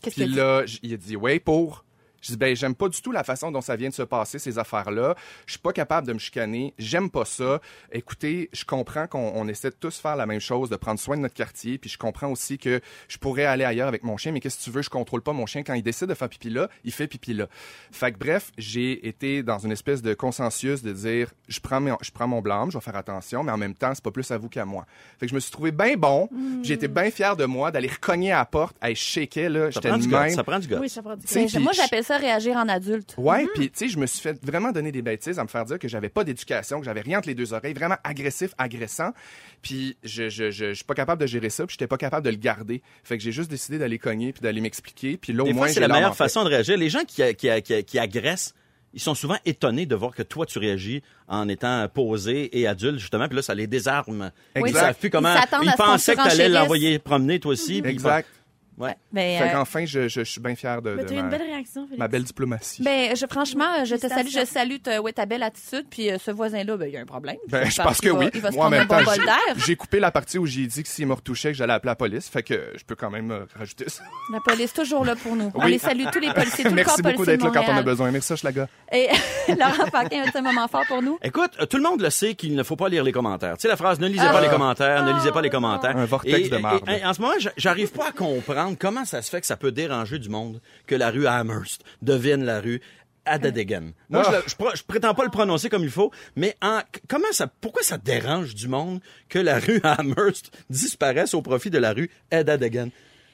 [0.01, 1.85] Qu'est-ce Puis là, il a dit oui pour.
[2.27, 4.37] Je dis ben j'aime pas du tout la façon dont ça vient de se passer
[4.37, 5.15] ces affaires-là.
[5.45, 6.73] Je suis pas capable de me chicaner.
[6.77, 7.61] J'aime pas ça.
[7.93, 11.15] Écoutez, je comprends qu'on on essaie de tous faire la même chose, de prendre soin
[11.15, 11.77] de notre quartier.
[11.77, 14.63] Puis je comprends aussi que je pourrais aller ailleurs avec mon chien, mais qu'est-ce que
[14.63, 14.81] tu veux?
[14.81, 17.33] Je contrôle pas mon chien quand il décide de faire pipi là, il fait pipi
[17.33, 17.47] là.
[17.91, 21.97] Fait que bref, j'ai été dans une espèce de consensus de dire je prends mon,
[22.01, 24.29] je prends mon blâme, je vais faire attention, mais en même temps c'est pas plus
[24.31, 24.85] à vous qu'à moi.
[25.17, 26.29] Fait que je me suis trouvé bien bon.
[26.63, 28.75] J'ai été bien fier de moi d'aller recogner à la porte.
[28.81, 30.29] Hey, je shakeais là, Ça j'étais prend de du même.
[30.31, 30.75] Ça prend du goût.
[30.79, 33.15] Oui, ça prend du puis moi, j'appelle ça réagir en adulte.
[33.17, 35.65] Ouais, puis tu sais, je me suis fait vraiment donner des bêtises à me faire
[35.65, 39.11] dire que j'avais pas d'éducation, que j'avais rien entre les deux oreilles, vraiment agressif, agressant.
[39.61, 42.25] Puis je je je, je suis pas capable de gérer ça, puis j'étais pas capable
[42.25, 42.81] de le garder.
[43.03, 45.67] Fait que j'ai juste décidé d'aller cogner puis d'aller m'expliquer, puis là au Des moins
[45.67, 46.77] c'est la en meilleure façon de réagir.
[46.77, 48.53] Les gens qui, qui, qui, qui agressent,
[48.93, 52.99] ils sont souvent étonnés de voir que toi, tu réagis en étant posé et adulte,
[52.99, 53.27] justement.
[53.27, 54.31] Puis là, ça les désarme.
[54.55, 54.79] Oui, Ils exact.
[54.79, 55.35] savent plus comment.
[55.61, 57.79] Ils qu'on pensaient que tu allais l'envoyer promener, toi aussi.
[57.79, 58.27] ils Exact.
[58.77, 58.95] Ouais.
[59.11, 61.23] Ben, Fait euh, qu'enfin je, je, je suis bien fier de, Mais de eu une
[61.23, 61.97] ma, belle réaction, Félix.
[61.99, 62.83] ma belle diplomatie.
[62.83, 66.17] ben, je, franchement, je te salue, je salue ta, ouais, ta belle attitude, puis euh,
[66.19, 67.37] ce voisin-là, ben, il y a un problème.
[67.49, 68.29] Ben, je pense pense que va- oui.
[68.33, 69.37] Il va se Moi, en même temps, bol d'air.
[69.65, 71.95] J'ai coupé la partie où j'ai dit que s'il me retouchait, que j'allais appeler la
[71.95, 72.29] police.
[72.29, 74.03] Fait que je peux quand même euh, rajouter ça.
[74.31, 75.51] La police, toujours là pour nous.
[75.55, 77.77] On les salue, tous les policiers, tout le Merci corps beaucoup d'être là quand on
[77.77, 78.11] a besoin.
[78.11, 78.67] Merci, Schlaga.
[78.91, 79.07] Et
[79.49, 81.17] Laurent Paquin un moment fort pour nous.
[81.23, 83.55] Écoute, tout le monde le sait qu'il ne faut pas lire les commentaires.
[83.57, 84.31] Tu sais, la phrase «ne lisez Ah.
[84.33, 85.97] pas les commentaires, ne lisez pas les commentaires».
[85.97, 89.41] Un vortex de et, en ce moment, j'arrive pas à comprendre comment ça se fait
[89.41, 92.81] que ça peut déranger du monde que la rue Amherst devienne la rue
[93.25, 93.91] Adadegen.
[94.09, 94.31] Moi, je, Ah.
[94.37, 97.47] le- je, pr- je prétends pas le prononcer comme il faut, mais en, comment ça,
[97.47, 102.09] pourquoi ça dérange du monde que la rue Amherst disparaisse au profit de la rue
[102.31, 102.89] Adadegen?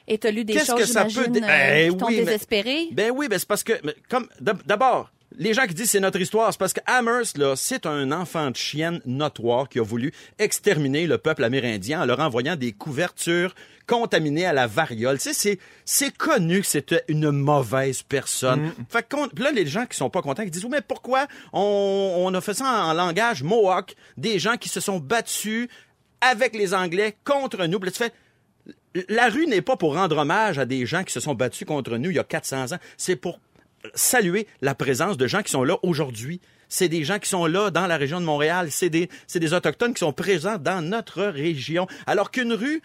[0.07, 2.25] Et t'as lu des Qu'est-ce choses, que ça peut euh, Eh qui t'ont oui, mais-
[2.25, 2.87] désespéré?
[2.91, 5.99] Ben oui, ben c'est parce que, mais comme, d'ab- d'abord, les gens qui disent c'est
[5.99, 9.83] notre histoire, c'est parce que Amherst, là, c'est un enfant de chienne notoire qui a
[9.83, 13.55] voulu exterminer le peuple amérindien en leur envoyant des couvertures
[13.87, 15.17] contaminées à la variole.
[15.17, 18.71] Tu sais, c'est, c'est connu que c'était une mauvaise personne.
[18.89, 22.15] Fait que, là, les gens qui sont pas contents, qui disent, oui, mais pourquoi on,
[22.19, 25.67] on a fait ça en, en langage Mohawk, des gens qui se sont battus
[26.21, 27.79] avec les Anglais contre nous.
[27.79, 28.13] Puis là, tu fais,
[29.09, 31.97] la rue n'est pas pour rendre hommage à des gens qui se sont battus contre
[31.97, 32.79] nous il y a 400 ans.
[32.97, 33.39] C'est pour
[33.93, 36.41] saluer la présence de gens qui sont là aujourd'hui.
[36.69, 38.69] C'est des gens qui sont là dans la région de Montréal.
[38.71, 41.87] C'est des, des Autochtones qui sont présents dans notre région.
[42.07, 42.81] Alors qu'une rue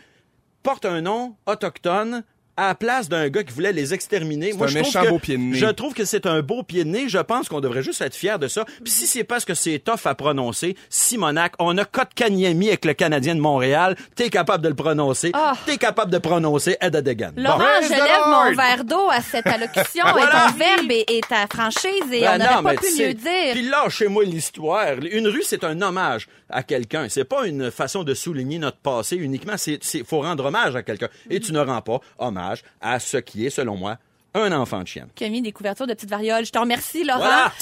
[0.62, 2.25] porte un nom autochtone
[2.59, 4.53] à la place d'un gars qui voulait les exterminer.
[4.53, 5.55] C'est un je méchant trouve que, beau pied de nez.
[5.57, 7.09] Je trouve que c'est un beau pied de nez.
[7.09, 8.65] Je pense qu'on devrait juste être fier de ça.
[8.83, 12.95] Puis si c'est parce que c'est tough à prononcer, Simonac, on a Kotkaniemi avec le
[12.95, 13.97] Canadien de Montréal.
[14.17, 15.31] T'es capable de le prononcer.
[15.35, 15.55] Ah.
[15.67, 17.33] T'es capable de prononcer Edadegan.
[17.37, 20.47] Laurent, Praise je lève mon verre d'eau à cette allocution et Voilà.
[20.50, 23.53] ton verbe et, et ta franchise et Ben on n'aurait pas pu mieux dire.
[23.53, 24.95] Puis lâchez-moi l'histoire.
[25.12, 27.09] Une rue, c'est un hommage à quelqu'un.
[27.09, 29.57] C'est pas une façon de souligner notre passé uniquement.
[29.57, 31.09] C'est, c'est, faut rendre hommage à quelqu'un.
[31.31, 33.99] Et tu ne rends pas hommage à ce qui est, selon moi,
[34.35, 35.09] un enfant de chienne.
[35.14, 36.45] Qui a mis des couvertures de petites varioles.
[36.45, 37.19] Je te remercie, Laurent.
[37.21, 37.52] Voilà!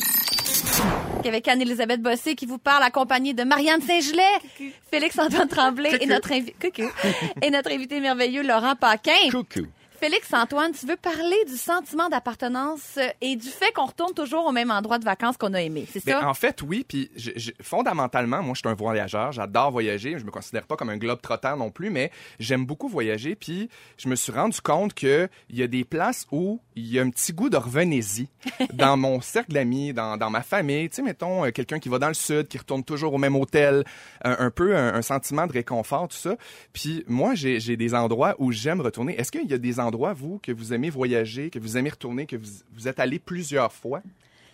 [1.24, 6.54] Avec Anne-Elisabeth Bossé qui vous parle accompagnée de Marianne Saint-Gelais, Félix-Antoine Tremblay et notre, invi-
[6.60, 6.88] Coucou.
[7.42, 9.10] et notre invité merveilleux Laurent Paquin.
[9.32, 9.66] Coucou.
[9.98, 14.52] Félix-Antoine, tu veux parler du sentiment d'appartenance euh, et du fait qu'on retourne toujours au
[14.52, 16.28] même endroit de vacances qu'on a aimé, c'est Ben, ça?
[16.28, 16.84] en fait, oui.
[16.86, 19.32] Puis je- je- fondamentalement, moi, je suis un voyageur.
[19.32, 20.18] J'adore voyager.
[20.18, 23.34] Je me considère pas comme un globe trotteur non plus, mais j'aime beaucoup voyager.
[23.34, 26.98] Puis je me suis rendu compte que il y a des places où il y
[26.98, 28.28] a un petit goût de revenez-y
[28.74, 30.88] dans mon cercle d'amis, dans, dans ma famille.
[30.90, 33.36] Tu sais, mettons euh, quelqu'un qui va dans le sud, qui retourne toujours au même
[33.36, 33.84] hôtel,
[34.24, 36.36] un, un peu un, un sentiment de réconfort, tout ça.
[36.72, 39.18] Puis moi, j'ai j'ai des endroits où j'aime retourner.
[39.18, 42.26] Est-ce qu'il y a des endroits vous que vous aimez voyager, que vous aimez retourner,
[42.26, 44.02] que vous, vous êtes allé plusieurs fois?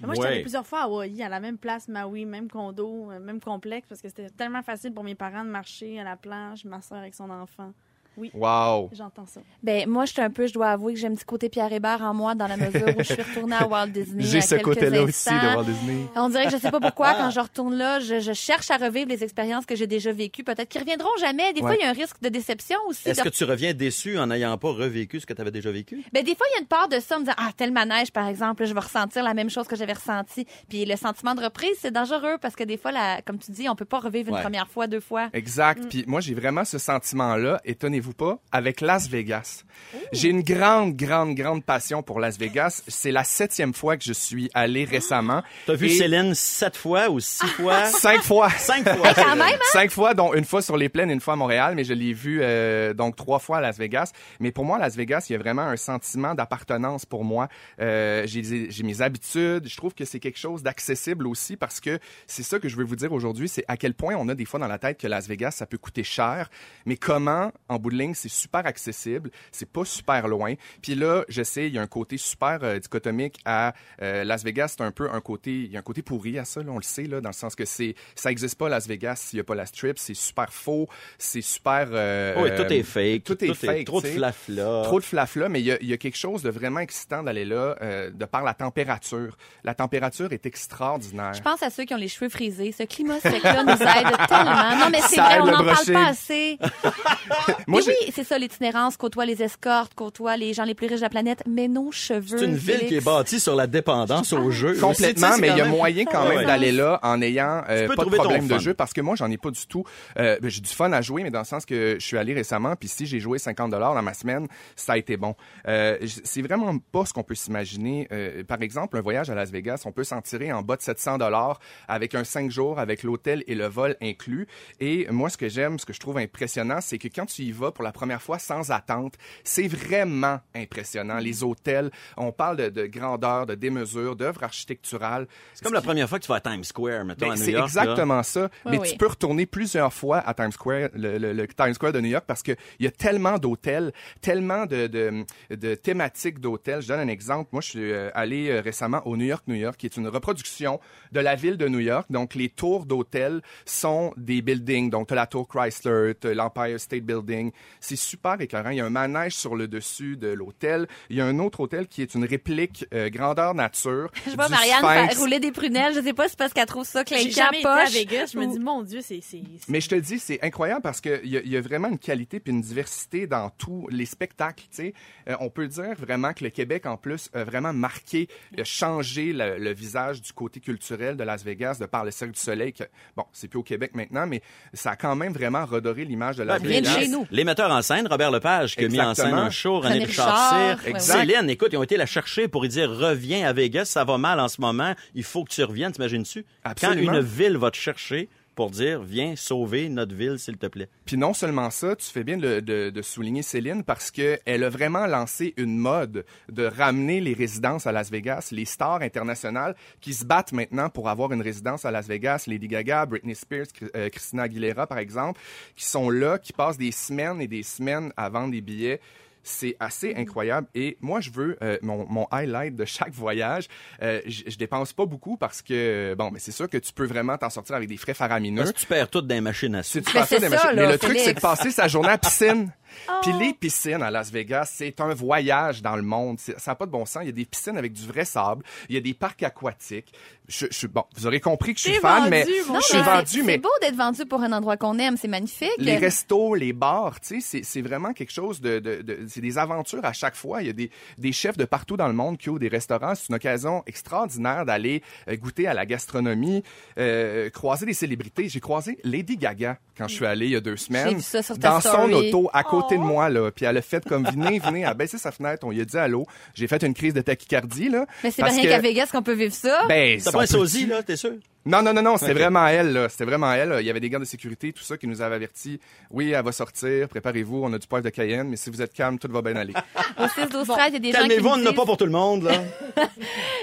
[0.01, 0.43] Moi, j'étais allée Ouais.
[0.43, 4.03] plusieurs fois à Hawaï, à la même place, Maui, même condo, euh, même complexe, parce
[4.03, 7.15] que c'était tellement facile pour mes parents de marcher à la plage, ma soeur avec
[7.15, 7.73] son enfant.
[8.17, 8.91] Wow.
[8.93, 9.41] J'entends ça.
[9.63, 11.73] Ben, moi, je suis un peu, je dois avouer que j'ai un petit côté Pierre
[11.73, 14.23] Hébert en moi dans la mesure où je suis retournée à Walt Disney.
[14.25, 15.57] J'ai ce côté-là aussi de.
[15.57, 16.07] Walt Disney.
[16.17, 17.17] On dirait que je sais pas pourquoi, Ah.
[17.19, 20.45] quand je retourne là, je, je cherche à revivre les expériences que j'ai déjà vécues,
[20.45, 21.53] peut-être qui reviendront jamais.
[21.53, 21.79] Des fois, Ouais.
[21.81, 23.09] il y a un risque de déception aussi.
[23.09, 25.71] Est-ce de- que tu reviens déçu en n'ayant pas revécu ce que tu avais déjà
[25.71, 26.03] vécu?
[26.13, 27.73] Ben, des fois, il y a une part de ça, en me disant, ah, tel
[27.73, 30.47] manège, par exemple, je vais ressentir la même chose que j'avais ressenti.
[30.69, 33.69] Puis le sentiment de reprise, c'est dangereux parce que des fois, la, comme tu dis,
[33.69, 34.43] on peut pas revivre une Ouais.
[34.43, 35.29] première fois, deux fois.
[35.33, 35.83] Exact.
[35.89, 37.61] Puis moi, j'ai vraiment ce sentiment-là,
[38.03, 39.65] étonnez-vous pas, avec Las Vegas.
[40.13, 42.83] J'ai une grande, grande, grande passion pour Las Vegas.
[42.89, 45.43] C'est la septième fois que je suis allé récemment.
[45.67, 47.85] T'as vu Et Céline sept fois ou six fois?
[47.87, 48.51] Cinq fois.
[48.51, 49.15] Cinq fois.
[49.15, 49.59] quand même, hein?
[49.73, 52.13] Cinq fois, dont une fois sur les plaines, une fois à Montréal, mais je l'ai
[52.13, 54.13] vu euh, donc trois fois à Las Vegas.
[54.41, 57.49] Mais pour moi, Las Vegas, il y a vraiment un sentiment d'appartenance pour moi.
[57.81, 59.69] Euh, j'ai j'ai mes habitudes.
[59.69, 62.85] Je trouve que c'est quelque chose d'accessible aussi parce que c'est ça que je veux
[62.85, 65.07] vous dire aujourd'hui, c'est à quel point on a des fois dans la tête que
[65.07, 66.51] Las Vegas, ça peut coûter cher,
[66.87, 70.55] mais comment, en bout de ligne, c'est super accessible, c'est pas super loin.
[70.83, 74.43] Puis là, je sais, il y a un côté super euh, dichotomique à euh, Las
[74.45, 76.71] Vegas, c'est un peu un côté, il y a un côté pourri à ça, là,
[76.73, 79.37] on le sait, là, dans le sens que c'est, ça existe pas Las Vegas s'il
[79.37, 80.89] y a pas la strip, c'est super faux,
[81.19, 81.89] c'est super.
[81.93, 83.25] euh, Oui, tout euh, est fake.
[83.25, 83.87] Tout est fake.
[83.87, 84.83] Trop de flafla.
[84.85, 87.23] Trop de flafla, mais il y a, il y a quelque chose de vraiment excitant
[87.23, 89.37] d'aller là, euh, de par la température.
[89.65, 91.35] La température est extraordinaire.
[91.35, 92.73] Je pense à ceux qui ont les cheveux frisés.
[92.73, 94.77] Ce climat sec-là nous aide tellement.
[94.79, 96.59] Non, mais c'est Ça vrai, on n'en parle pas assez.
[97.67, 101.05] Moi, oui, c'est ça, l'itinérance, côtoie les escortes, côtoie les gens les plus riches de
[101.05, 102.39] la planète, mais nos cheveux.
[102.39, 104.77] C'est une ville qui est bâtie sur la dépendance au jeu.
[104.79, 108.11] Complètement, mais il y a moyen quand même d'aller là en ayant euh, pas de
[108.11, 108.59] problème de fun.
[108.59, 109.85] jeu parce que moi j'en ai pas du tout.
[110.19, 112.35] Euh, ben, j'ai du fun à jouer, mais dans le sens que je suis allé
[112.35, 115.35] récemment, puis si j'ai joué 50 dollars dans ma semaine, ça a été bon.
[115.69, 118.09] Euh, c'est vraiment pas ce qu'on peut s'imaginer.
[118.49, 121.19] Par exemple, un voyage à Las Vegas, on peut s'en tirer en bas de 700
[121.19, 124.47] dollars avec un 5 jours, avec l'hôtel et le vol inclus.
[124.81, 127.53] Et moi, ce que j'aime, ce que je trouve impressionnant, c'est que quand tu y
[127.53, 131.19] vas pour la première fois sans attente, c'est vraiment impressionnant.
[131.19, 135.27] Les hôtels, on parle de, de grandeur, de démesure, d'œuvres architecturales.
[135.55, 137.45] C'est comme la première fois que tu vas à Times Square, mettons, Ben, à New
[137.45, 137.65] c'est là.
[137.65, 138.49] exactement ça.
[138.67, 138.91] mais oui.
[138.91, 142.09] tu peux retourner plusieurs fois à Times Square, le, le- le Times Square de New
[142.11, 146.83] York, parce que il y a tellement d'hôtels, tellement de, de, de thématiques d'hôtels.
[146.83, 147.49] Je donne un exemple.
[147.53, 150.09] Moi, je suis euh, allé euh, récemment au New York, New York, qui est une
[150.09, 150.81] reproduction
[151.13, 152.07] de la ville de New York.
[152.11, 154.91] Donc, les tours d'hôtels sont des buildings.
[154.91, 157.51] Donc, tu as la tour Chrysler, tu l'Empire State Building.
[157.81, 158.71] C'est super écœurant.
[158.71, 160.87] Il y a un manège sur le dessus de l'hôtel.
[161.11, 164.11] Il y a un autre hôtel qui est une réplique euh, grandeur nature.
[164.27, 164.85] Je vois Marianne
[165.19, 165.95] rouler des prunelles.
[165.95, 167.85] Je sais pas si c'est parce qu'elle trouve ça J'ai clinquant jamais été à.
[167.87, 168.31] Vegas.
[168.35, 169.21] Je me dis, mon Dieu, c'est.
[169.69, 171.89] Mais je te le dis, c'est incroyable parce qu'il y, a- il y a vraiment
[171.89, 174.65] une qualité puis une diversité dans tous les spectacles.
[174.71, 174.95] Tu sais,
[175.29, 179.33] Euh, on peut dire vraiment que le Québec, en plus, a vraiment marqué, a changé
[179.33, 182.73] le, le visage du côté culturel de Las Vegas de par le Cirque du Soleil.
[182.73, 182.85] Que,
[183.17, 184.43] bon, c'est plus au Québec maintenant, mais
[184.75, 186.99] ça a quand même vraiment redoré l'image de Las Ben, Vegas.
[186.99, 187.27] chez nous.
[187.31, 189.43] Les en scène, Robert Lepage, qui a mis en scène Exactement.
[189.43, 190.99] un show, René René Richard, ouais.
[190.99, 194.19] Céline, écoute, ils ont été la chercher pour lui dire reviens à Vegas, ça va
[194.19, 196.45] mal en ce moment, il faut que tu reviennes, t'imagines-tu?
[196.81, 200.89] Quand une ville va te chercher pour dire viens sauver notre ville, s'il te plaît.
[201.05, 205.07] Puis non seulement ça, tu fais bien de, souligner Céline parce que elle a vraiment
[205.07, 210.25] lancé une mode de ramener les résidences à Las Vegas, les stars internationales qui se
[210.25, 214.45] battent maintenant pour avoir une résidence à Las Vegas, Lady Gaga, Britney Spears, euh, Christina
[214.45, 215.41] Aguilera par exemple,
[215.75, 219.01] qui sont là, qui passent des semaines et des semaines à vendre des billets.
[219.45, 220.69] C'est assez incroyable.
[220.75, 223.67] Et moi, je veux euh, mon, mon highlight de chaque voyage.
[224.03, 227.07] Euh, je je dépense pas beaucoup parce que, bon, mais c'est sûr que tu peux
[227.07, 228.63] vraiment t'en sortir avec des frais faramineux.
[228.63, 231.19] Parce que tu perds tout dans les machines à Si tu machines- Mais le truc,
[231.19, 232.71] c'est de passer sa journée à piscine.
[233.09, 233.13] Oh.
[233.23, 236.39] Puis les piscines à Las Vegas, c'est un voyage dans le monde.
[236.39, 237.23] C'est- Ça n'a pas de bon sens.
[237.23, 238.65] Il y a des piscines avec du vrai sable.
[238.89, 240.13] Il y a des parcs aquatiques.
[240.49, 242.73] Je, je- bon, vous aurez compris que je suis fan, vendu, mais Non, je suis
[242.75, 245.71] mais c'est- vendu, C'est mais beau d'être vendu pour un endroit qu'on aime, c'est magnifique.
[245.79, 249.41] les restos, les bars, tu sais, c'est- c'est vraiment quelque chose de, de, de- c'est
[249.41, 250.61] des aventures à chaque fois.
[250.61, 253.15] Il y a des, des chefs de partout dans le monde qui ouvrent des restaurants.
[253.15, 256.63] C'est une occasion extraordinaire d'aller euh, goûter à la gastronomie,
[256.99, 258.49] euh, croiser des célébrités.
[258.49, 261.15] J'ai croisé Lady Gaga quand je suis allé il y a deux semaines.
[261.17, 263.51] vu ça sur ta dans son auto, à côté de moi, là.
[263.51, 265.85] Puis elle a fait comme venez, venez, elle a baissé sa fenêtre, on lui a
[265.85, 266.27] dit allô.
[266.55, 268.07] J'ai fait une crise de tachycardie, là.
[268.23, 269.83] Mais c'est parce rien qu'à Vegas qu'on peut vivre ça.
[269.89, 271.33] Ben, T'as son pas un sosie, là, t'es sûr?
[271.65, 273.09] non, non, non, non, c'était vraiment elle, là.
[273.09, 273.77] C'était vraiment elle.
[273.81, 275.79] Il y avait des gardes de sécurité, tout ça, qui nous avaient avertis.
[276.11, 278.93] Oui, elle va sortir, préparez-vous, on a du poivre de Cayenne, mais si vous êtes
[278.93, 279.75] calme, tout va bien aller.
[280.19, 281.71] Au 6 12 13, il y a des gens qui Calmez-vous, on me n'en a
[281.71, 281.77] disent...
[281.79, 282.53] pas pour tout le monde, là.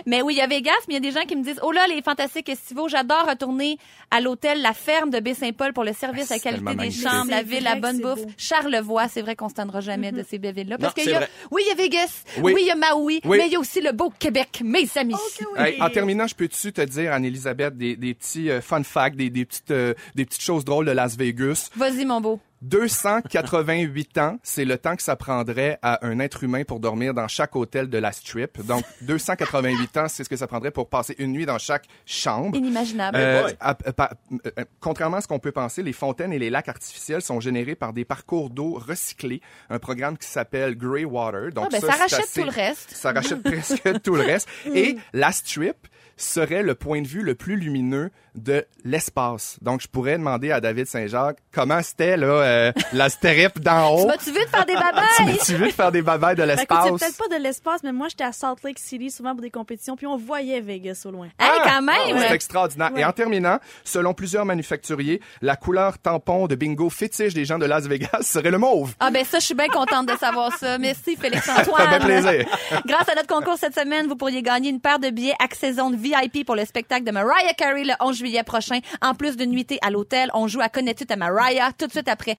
[0.06, 1.60] Mais oui, il y a Vegas, mais il y a des gens qui me disent
[1.64, 3.78] "Oh là, les fantastiques estivaux, j'adore retourner
[4.12, 7.44] à l'hôtel La Ferme de Baie-Saint-Paul pour le service, Ah, la qualité des chambres, la
[7.44, 8.26] ville, la bonne que bouffe.
[8.26, 8.32] beau.
[8.38, 11.12] Charlevoix, c'est vrai qu'on se tendra jamais de ces belles villes-là parce Non, qu'il c'est
[11.12, 11.30] y a vrai.
[11.52, 12.24] Oui, il y a Vegas.
[12.42, 12.54] Oui.
[12.54, 13.38] Oui, il y a Maui, Oui.
[13.38, 15.14] mais il y a aussi le beau Québec, mes amis.
[15.14, 15.62] Ok, oui.
[15.64, 19.30] Hey, en terminant, je peux-tu te dire, Anne-Elisabeth, des, des petits euh, fun facts, des,
[19.30, 21.70] des, petites, euh, des petites choses drôles de Las Vegas?
[21.76, 22.40] Vas-y mon beau.
[22.62, 27.28] 288 ans, c'est le temps que ça prendrait à un être humain pour dormir dans
[27.28, 28.62] chaque hôtel de la Strip.
[28.66, 32.56] Donc, 288 ans, c'est ce que ça prendrait pour passer une nuit dans chaque chambre.
[32.58, 33.18] Inimaginable.
[33.18, 33.56] Euh, boy.
[33.60, 34.12] à- à- pa-
[34.46, 37.76] euh, contrairement à ce qu'on peut penser, les fontaines et les lacs artificiels sont générés
[37.76, 41.52] par des parcours d'eau recyclés, un programme qui s'appelle Grey Water.
[41.52, 42.92] Donc Ah, ben, ça rachète assez- tout le reste.
[42.92, 44.48] Ça rachète presque tout le reste.
[44.74, 45.88] Et la strip
[46.22, 49.58] serait le point de vue le plus lumineux de l'espace.
[49.62, 54.04] Donc, je pourrais demander à David Saint-Jacques comment c'était là euh, la strip d'en Tu
[54.04, 54.08] haut.
[54.08, 55.38] vas-tu vite faire des babayes?
[55.46, 56.86] Tu veux faire des babayes de Ben, l'espace?
[56.86, 59.50] c'est peut-être pas de l'espace, mais moi, j'étais à Salt Lake City souvent pour des
[59.50, 61.28] compétitions, puis on voyait Vegas au loin.
[61.40, 61.64] Hey, Ah!
[61.66, 62.18] quand même!
[62.20, 62.92] C'est extraordinaire.
[62.96, 67.66] Et en terminant, selon plusieurs manufacturiers, la couleur tampon de bingo fétiche des gens de
[67.66, 68.94] Las Vegas serait le mauve.
[69.00, 70.78] Ah ben ça, je suis bien contente de savoir ça.
[70.78, 71.90] Merci Ça Félix-Antoine.
[71.90, 72.46] fait plaisir.
[72.86, 75.96] Grâce à notre concours cette semaine, vous pourriez gagner une paire de billets accès zone
[76.10, 78.80] VIP pour le spectacle de Mariah Carey le 11 juillet prochain.
[79.02, 81.72] En plus de nuitée à l'hôtel, on joue à Connais-tu ta Mariah?
[81.78, 82.38] Tout de suite après.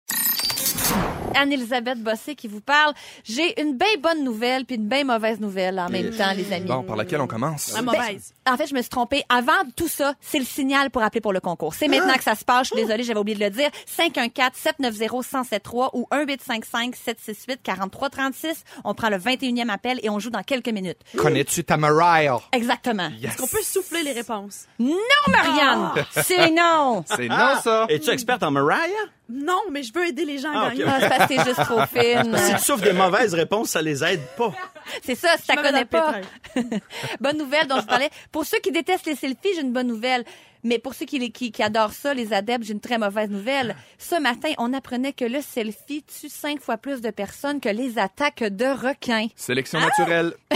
[1.34, 2.94] Anne-Elisabeth Bossé qui vous parle.
[3.24, 6.66] J'ai une bien bonne nouvelle puis une bien mauvaise nouvelle en même temps, les amis.
[6.66, 7.72] Bon, par laquelle on commence?
[7.72, 8.34] La mauvaise.
[8.48, 9.22] En fait, je me suis trompée.
[9.28, 11.74] Avant tout ça, c'est le signal pour appeler pour le concours.
[11.74, 12.68] C'est maintenant que ça se passe.
[12.68, 13.70] Je suis désolée, j'avais oublié de le dire.
[13.98, 18.62] 514-790-1073 ou 1855-768-4336.
[18.84, 20.98] On prend le 21e appel et on joue dans quelques minutes.
[21.16, 22.38] Connais-tu ta Mariah?
[22.52, 23.08] Exactement.
[23.20, 23.32] Yes.
[23.32, 24.66] Est-ce qu'on peut souffler les réponses?
[24.78, 24.96] Non,
[25.28, 25.90] Marianne!
[26.12, 27.04] C'est non!
[27.06, 27.86] C'est non, ça.
[27.88, 28.88] Es-tu experte en Mariah?
[29.32, 30.82] Non, mais je veux aider les gens à Ah, gagner.
[31.20, 32.36] Ah, c'est juste trop fine.
[32.36, 34.52] Si tu souffres des mauvaises réponses, ça les aide pas.
[35.04, 36.14] C'est ça, si tu connais dans pas.
[37.20, 38.10] bonne nouvelle dont je parlais.
[38.32, 40.24] Pour ceux qui détestent les selfies, j'ai une bonne nouvelle.
[40.64, 43.30] Mais pour ceux qui, les- qui, qui adorent ça, les adeptes, j'ai une très mauvaise
[43.30, 43.74] nouvelle.
[43.98, 47.98] Ce matin, on apprenait que le selfie tue cinq fois plus de personnes que les
[47.98, 49.26] attaques de requins.
[49.36, 50.34] Sélection naturelle.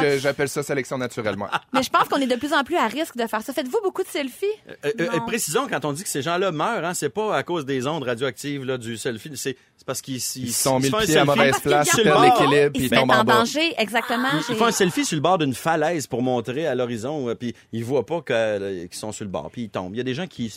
[0.00, 1.50] Je- J'appelle ça sélection naturelle, moi.
[1.72, 3.52] Mais je pense qu'on est de plus en plus à risque de faire ça.
[3.52, 4.46] Faites-vous beaucoup de selfies?
[4.84, 5.26] Euh, euh, Non.
[5.26, 8.02] précisons, quand on dit que ces gens-là meurent, hein, c'est pas à cause des ondes
[8.02, 11.16] radioactives là, du selfie, c'est parce qu'ils Ils se sont mis font le un pied
[11.18, 13.34] à mauvaise place, ils perdent l'équilibre, puis Ils ils tombent en en bas.
[13.38, 14.28] danger, exactement.
[14.48, 17.54] Ils font un selfie sur le bord d'une falaise pour montrer à l'horizon, euh, puis
[17.72, 20.48] ils voient pas euh, qu'ils sont Il y a des gens qui,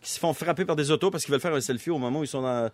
[0.00, 2.20] qui se font frapper par des autos parce qu'ils veulent faire un selfie au moment
[2.20, 2.70] où ils sont dans,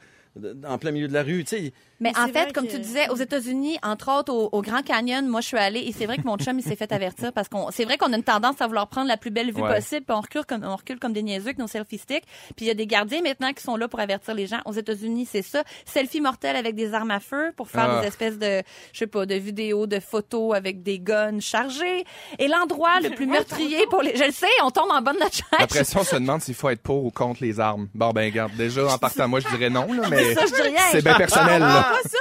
[0.66, 1.44] en plein milieu de la rue.
[1.44, 4.62] Tu sais, Mais en fait, comme que- tu disais, aux États-Unis, entre autres au, au
[4.62, 6.92] Grand Canyon, moi je suis allée et c'est vrai que mon chum il s'est fait
[6.92, 9.52] avertir parce qu'on, c'est vrai qu'on a une tendance à vouloir prendre la plus belle
[9.52, 9.74] vue Ouais.
[9.74, 12.24] possible, puis on recule comme on recule comme des niaiseux avec nos selfie sticks.
[12.56, 14.60] Puis il y a des gardiens maintenant qui sont là pour avertir les gens.
[14.64, 18.00] Aux États-Unis, c'est ça, selfie mortel avec des armes à feu pour faire Ah.
[18.00, 18.62] des espèces de,
[18.92, 22.04] je sais pas, de vidéos, de photos avec des guns chargés.
[22.38, 25.18] Et l'endroit le plus meurtrier pour les, je le sais, on tombe en bas de
[25.18, 25.44] notre chaise.
[25.58, 27.88] Après ça, on se demande s'il faut être pour ou contre les armes.
[27.94, 30.62] Bon, ben, regarde, déjà, en partant, moi, je dirais non, là, mais Ça, je dis
[30.68, 30.80] rien.
[30.92, 31.82] c'est bien personnel, là.
[32.02, 32.18] Pas ça!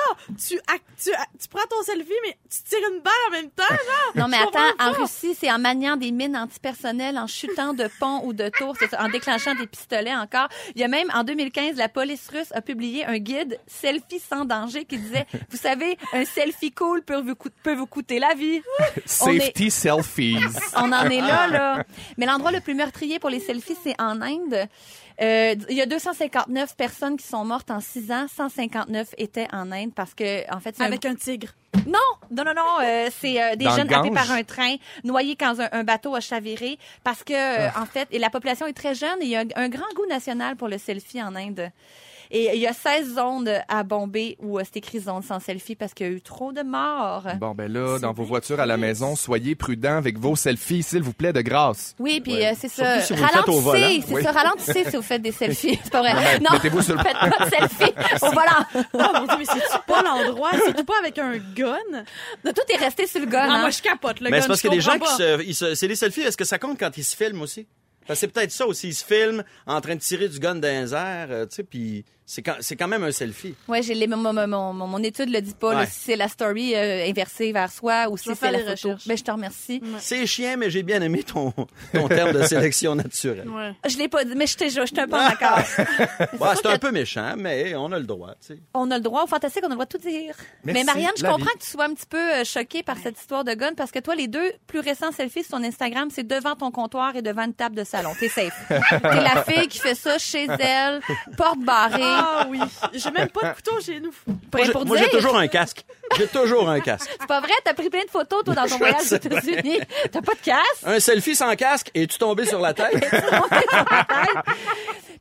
[0.47, 1.09] Tu, ac- tu,
[1.39, 4.13] tu prends ton selfie, mais tu tires une balle en même temps, genre!
[4.15, 5.01] Non, mais Je attends, en pas.
[5.01, 8.89] Russie, c'est en maniant des mines antipersonnelles, en chutant de ponts ou de tours, c'est
[8.89, 10.47] ça, en déclenchant des pistolets encore.
[10.75, 14.45] Il y a même, en 2015, la police russe a publié un guide selfie sans
[14.45, 18.33] danger qui disait, vous savez, un selfie cool peut vous, coût- peut vous coûter la
[18.35, 18.61] vie.
[19.21, 20.37] On est- Safety selfies.
[20.75, 21.83] On en est là, là.
[22.17, 24.67] Mais l'endroit le plus meurtrier pour les selfies, c'est en Inde.
[25.21, 28.25] Euh, il y a 259 personnes qui sont mortes en 6 ans.
[28.33, 31.49] 159 étaient en Inde parce que, en fait, c'est un- Avec un tigre.
[31.85, 31.99] non,
[32.31, 32.79] non, non, non.
[32.83, 36.15] euh, c'est euh, des Dans jeunes happés par un train, noyés quand un, un bateau
[36.15, 37.81] a chaviré, parce que euh, Ah.
[37.81, 39.91] en fait, et la population est très jeune et il y a un, un grand
[39.95, 41.69] goût national pour le selfie en Inde.
[42.31, 45.75] Et il y a 16 zones à bomber où euh, c'est écrit zone sans selfie
[45.75, 47.25] parce qu'il y a eu trop de morts.
[47.39, 51.01] Bon, ben là, dans vos voitures à la maison, soyez prudents avec vos selfies, s'il
[51.01, 51.95] vous plaît, de grâce.
[51.97, 52.49] Oui, puis Ouais.
[52.49, 53.01] euh, c'est ça.
[53.01, 53.13] Si.
[53.15, 54.21] Ralentissez, c'est Oui.
[54.23, 54.31] ça.
[54.31, 55.79] Ralentissez si vous faites des selfies.
[55.83, 56.13] C'est pas vrai.
[56.13, 58.85] mais Non, mettez-vous sur le- faites pas de selfie au volant.
[58.93, 61.77] Oh mon dieu, mais c'est pas l'endroit, surtout pas avec un gun?
[62.43, 63.39] Tout est resté sur le gun.
[63.49, 63.61] Hein.
[63.61, 64.41] moi je capote le Mais gun.
[64.43, 66.21] c'est parce je qu'il y a des gens qui se, ils se- c'est les selfies.
[66.21, 67.65] Est-ce que ça compte quand ils se filment aussi?
[68.07, 68.87] Parce que c'est peut-être ça aussi.
[68.89, 71.63] Ils se filment en train de tirer du gun dans les airs, euh, tu sais,
[71.63, 73.55] puis c'est quand, c'est quand même un selfie.
[73.67, 76.15] Ouais, j'ai les, mon, mon, mon, mon- mon étude le dit pas là, si c'est
[76.15, 78.95] la story euh, inversée vers soi ou si c'est la les photo.
[79.07, 79.81] Ben je te remercie.
[79.99, 81.51] C'est chien, mais j'ai bien aimé ton,
[81.91, 83.49] ton terme de sélection naturelle.
[83.49, 83.71] Ouais.
[83.89, 85.59] Je l'ai pas dit, mais je suis un peu en accord.
[86.39, 88.59] Ouais, c'est un que- peu méchant, mais on a le droit, tu sais.
[88.73, 90.35] On a le droit au fantastique, on a le droit de tout dire.
[90.63, 91.45] Merci, mais Marianne, je comprends vie.
[91.57, 93.99] que tu sois un petit peu euh, choquée par cette histoire de gun parce que
[93.99, 97.43] toi, les deux plus récents selfies sur ton Instagram, c'est devant ton comptoir et devant
[97.45, 98.11] une table de salon.
[98.19, 98.53] T'es safe.
[98.69, 100.99] T'es la fille qui fait ça chez elle,
[101.35, 102.01] porte barrée.
[102.21, 102.59] Ah oui,
[102.93, 104.11] j'ai même pas de couteau chez nous.
[104.11, 105.85] Pour, Moi, j'ai- pour moi, dire, j'ai toujours un casque.
[106.17, 107.09] J'ai toujours un casque.
[107.19, 109.15] c'est pas vrai, t'as pris plein de photos, toi, dans ton voyage aux.
[109.15, 109.79] États-Unis.
[110.11, 110.83] T'as pas de casse.
[110.85, 112.93] Un selfie sans casque et tu tombé sur la tête?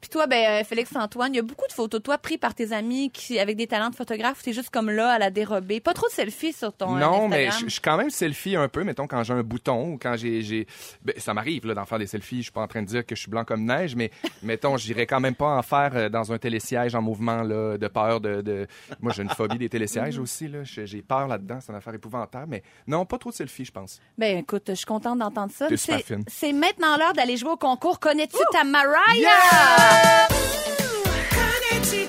[0.01, 2.55] Puis toi, ben, euh, Félix-Antoine, il y a beaucoup de photos de toi prises par
[2.55, 5.81] tes amis qui, avec des talents de photographe, t'es juste comme là, à la dérobée.
[5.81, 8.69] Pas trop de selfies sur ton euh, Non, mais je suis quand même selfie un
[8.69, 10.43] peu, mettons, quand j'ai un bouton ou quand j'ai...
[10.43, 10.67] j'ai-
[11.03, 12.39] Ben, ça m'arrive, là, d'en faire des selfies.
[12.39, 14.11] Je suis pas en train de dire que je suis blanc comme neige, mais,
[14.43, 17.89] mettons, j'irais quand même pas en faire euh, dans un télésiège en mouvement, là, de
[17.89, 18.41] peur de...
[18.41, 18.67] de...
[19.01, 20.63] Moi, j'ai une phobie des télésièges aussi, là.
[20.65, 21.59] J'ai j'ai peur là-dedans.
[21.61, 24.01] C'est une affaire épouvantable, mais non, pas trop de selfies, je pense.
[24.17, 25.67] Ben écoute, je suis contente d'entendre ça.
[25.67, 26.25] T'es Mais super c'est- fine.
[26.29, 27.99] C'est maintenant l'heure d'aller jouer au concours.
[28.01, 29.88] Connais-tu ta Mariah?
[29.89, 30.29] 감사합니다.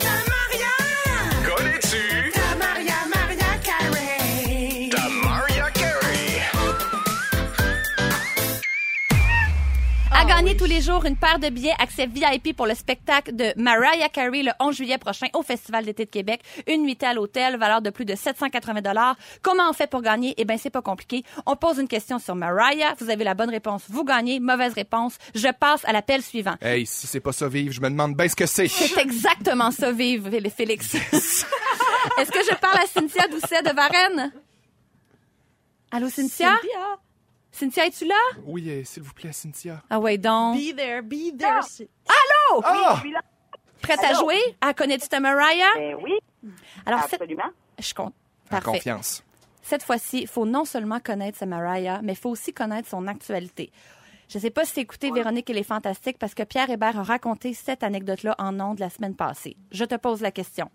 [0.05, 0.08] 음,
[10.39, 13.51] À gagner tous les jours une paire de billets accès VIP pour le spectacle de
[13.61, 16.39] Mariah Carey le 11 juillet prochain au Festival d'été de Québec.
[16.65, 19.17] Une nuitée à l'hôtel, valeur de plus de 780 dollars.
[19.41, 20.33] Comment on fait pour gagner?
[20.37, 21.23] Eh ben, c'est pas compliqué.
[21.45, 22.95] On pose une question sur Mariah.
[23.01, 23.83] Vous avez la bonne réponse.
[23.89, 24.39] Vous gagnez.
[24.39, 25.17] Mauvaise réponse.
[25.35, 26.55] Je passe à l'appel suivant.
[26.61, 28.69] Hey, si c'est pas ça vivre, je me demande bien ce que c'est.
[28.69, 30.95] C'est exactement ça, vive, Fé- Félix.
[31.13, 34.31] Est-ce que je parle à Cynthia Doucet de Varennes?
[35.91, 36.51] Allô, Cynthia?
[36.61, 36.97] Cynthia,
[37.61, 38.15] es-tu là?
[38.45, 39.81] Oui, euh, s'il vous plaît, Cynthia.
[39.89, 40.57] Ah ouais, donc.
[40.57, 41.61] Be there, be there.
[41.67, 41.89] c'est-
[42.63, 43.01] Ah!
[43.81, 44.39] Prête à jouer?
[44.61, 45.65] Ah, connais-tu ta Mariah?
[45.75, 46.13] Ben oui,
[46.85, 47.13] Alors, cette...
[47.21, 47.49] absolument.
[47.79, 48.13] je compte.
[48.47, 48.71] En Parfait.
[48.71, 49.23] confiance.
[49.61, 53.07] Cette fois-ci, il faut non seulement connaître sa Mariah, mais il faut aussi connaître son
[53.07, 53.71] actualité.
[54.27, 56.99] Je ne sais pas si c'est écouté Véronique et les Fantastiques parce que Pierre Hébert
[56.99, 59.55] a raconté cette anecdote-là en ondes la semaine passée.
[59.71, 60.69] Je te pose la question.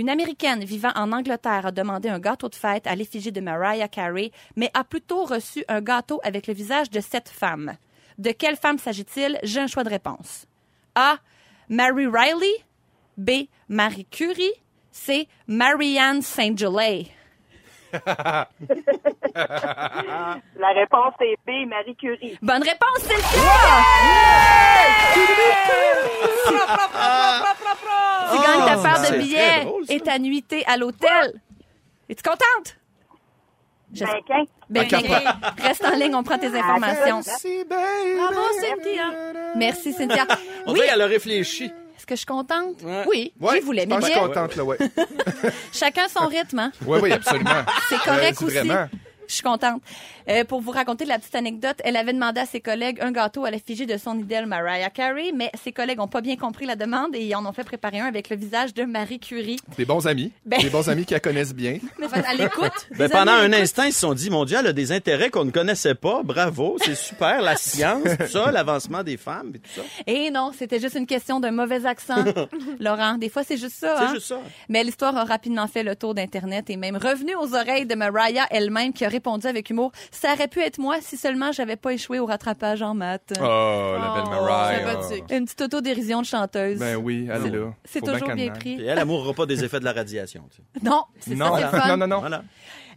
[0.00, 3.86] Une Américaine vivant en Angleterre a demandé un gâteau de fête à l'effigie de Mariah
[3.86, 7.76] Carey, mais a plutôt reçu un gâteau avec le visage de cette femme.
[8.16, 9.38] De quelle femme s'agit-il?
[9.42, 10.46] J'ai un choix de réponse.
[10.94, 11.16] A.
[11.68, 12.64] Mary Riley.
[13.18, 13.46] B.
[13.68, 14.54] Marie Curie.
[14.90, 15.28] C.
[15.46, 17.08] Marianne Saint-Gelais.
[17.92, 18.48] La
[20.74, 22.38] réponse est B, Marie Curie.
[22.40, 23.84] Bonne réponse, c'est le cas!
[28.66, 31.40] Ta part c'est de très brillets drôle, et ta nuitée à l'hôtel.
[32.08, 32.76] Es-tu contente?
[33.92, 34.04] Je-
[34.68, 35.00] Ben, qu'un.
[35.00, 35.22] Ben,
[35.62, 37.22] reste en ligne, on prend tes informations.
[37.26, 37.64] Merci.
[37.68, 39.04] Bravo, Cynthia.
[39.56, 40.26] Merci, Cynthia.
[40.66, 41.64] On Oui, dirait qu'elle a réfléchi.
[41.64, 42.76] est-ce que je suis contente?
[42.84, 43.04] Ouais.
[43.08, 44.24] Oui, Ouais, je voulais je mes pense que je billets.
[44.26, 44.78] suis contente, là, ouais.
[45.72, 46.72] Chacun son rythme, hein?
[46.86, 47.50] Oui, oui, absolument.
[47.88, 48.56] C'est correct Euh, aussi.
[48.58, 48.88] Vraiment.
[49.26, 49.82] Je suis contente.
[50.30, 53.44] Euh, pour vous raconter la petite anecdote, elle avait demandé à ses collègues un gâteau
[53.44, 56.76] à l'effigie de son idole Mariah Carey, mais ses collègues n'ont pas bien compris la
[56.76, 59.56] demande et ils en ont fait préparer un avec le visage de Marie Curie.
[59.76, 60.30] Des bons amis.
[60.46, 61.78] Ben- Des bons amis qui la connaissent bien.
[61.98, 62.70] Mais à l'écoute.
[62.96, 65.44] Ben, pendant un instant, ils se sont dit, mon Dieu, elle a des intérêts qu'on
[65.44, 66.22] ne connaissait pas.
[66.22, 67.42] Bravo, c'est super.
[67.42, 69.82] La science, tout ça, l'avancement des femmes et tout ça.
[70.06, 72.22] Et non, c'était juste une question d'un mauvais accent.
[72.78, 73.96] Laurent, des fois, c'est juste ça.
[73.98, 74.14] C'est hein?
[74.14, 74.40] juste ça.
[74.68, 78.46] Mais l'histoire a rapidement fait le tour d'Internet et même revenu aux oreilles de Mariah
[78.50, 81.94] elle-même qui a répondu avec humour «Ça aurait pu être moi si seulement j'avais pas
[81.94, 83.32] échoué au rattrapage en maths.
[83.40, 84.92] Oh, la belle Mariah.
[84.92, 85.24] sympathique.
[85.30, 86.78] Une petite autodérision de chanteuse.
[86.78, 87.72] Ben oui, elle est là.
[87.86, 88.72] c'est bien toujours bien pris.
[88.74, 90.46] Et elle, elle mourra pas des effets de la radiation.
[90.50, 90.62] tu sais.
[90.86, 91.88] Non, c'est ça, Non, c'est fun.
[91.88, 92.20] non, non, non.
[92.20, 92.42] Voilà.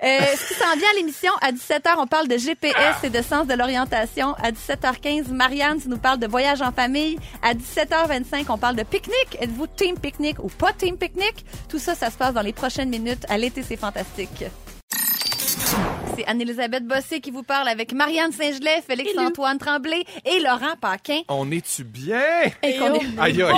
[0.04, 3.22] Euh, ce qui s'en vient à l'émission, à 17h, on parle de GPS et de
[3.22, 4.34] sens de l'orientation.
[4.34, 7.18] À 17h15, Marianne, tu nous parles de voyage en famille.
[7.42, 9.38] À 17h25, on parle de pique-nique.
[9.40, 11.46] Êtes-vous team pique-nique ou pas team pique-nique?
[11.70, 13.26] Tout ça, ça se passe dans les prochaines minutes.
[13.30, 14.44] À l'été, c'est fantastique.
[16.16, 21.22] C'est Anne-Elisabeth Bossé qui vous parle avec Marianne Saint-Gelais, Félix-Antoine Tremblay et Laurent Paquin.
[21.30, 22.22] On est-tu bien?
[22.62, 22.82] Et est,
[23.20, 23.54] Aïe, aïe.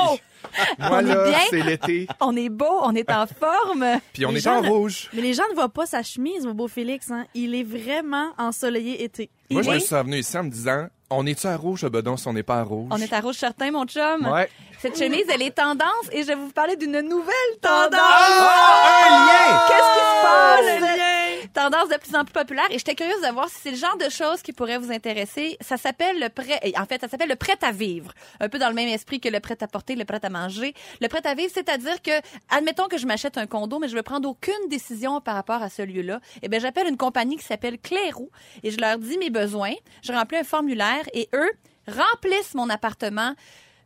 [0.80, 1.40] On est bien?
[1.50, 2.08] c'est l'été.
[2.22, 3.86] on est beau, on est en forme.
[4.14, 5.10] Puis on Les est gens en rouge.
[5.14, 7.10] Mais les gens ne voient pas sa chemise, mon beau Félix.
[7.12, 7.26] Hein.
[7.34, 9.30] Il est vraiment ensoleillé été.
[9.50, 12.16] Moi, Il je me suis venu ici en me disant, On est-tu à rouge, Bedon,
[12.18, 12.88] si on n'est pas à rouge?
[12.92, 14.28] On est à rouge certain, mon chum.
[14.32, 14.50] Ouais.
[14.80, 18.00] Cette chemise, elle est tendance et je vais vous parler d'une nouvelle tendance.
[18.00, 19.62] Un lien!
[19.68, 21.25] Qu'est-ce qui se passe?
[21.54, 23.98] Tendance de plus en plus populaire et j'étais curieuse de voir si c'est le genre
[23.98, 25.58] de choses qui pourrait vous intéresser.
[25.62, 28.14] Ça s'appelle le prêt, en fait, ça s'appelle le prêt à vivre.
[28.40, 30.74] Un peu dans le même esprit que le prêt à porter, le prêt à manger.
[31.02, 32.12] Le prêt à vivre, c'est-à-dire que,
[32.50, 35.70] admettons que je m'achète un condo, mais je veux prendre aucune décision par rapport à
[35.70, 36.20] ce lieu-là.
[36.42, 38.30] Eh bien, j'appelle une compagnie qui s'appelle Clérou
[38.64, 39.74] et je leur dis mes besoins.
[40.04, 41.52] Je remplis un formulaire et eux
[41.88, 43.36] remplissent mon appartement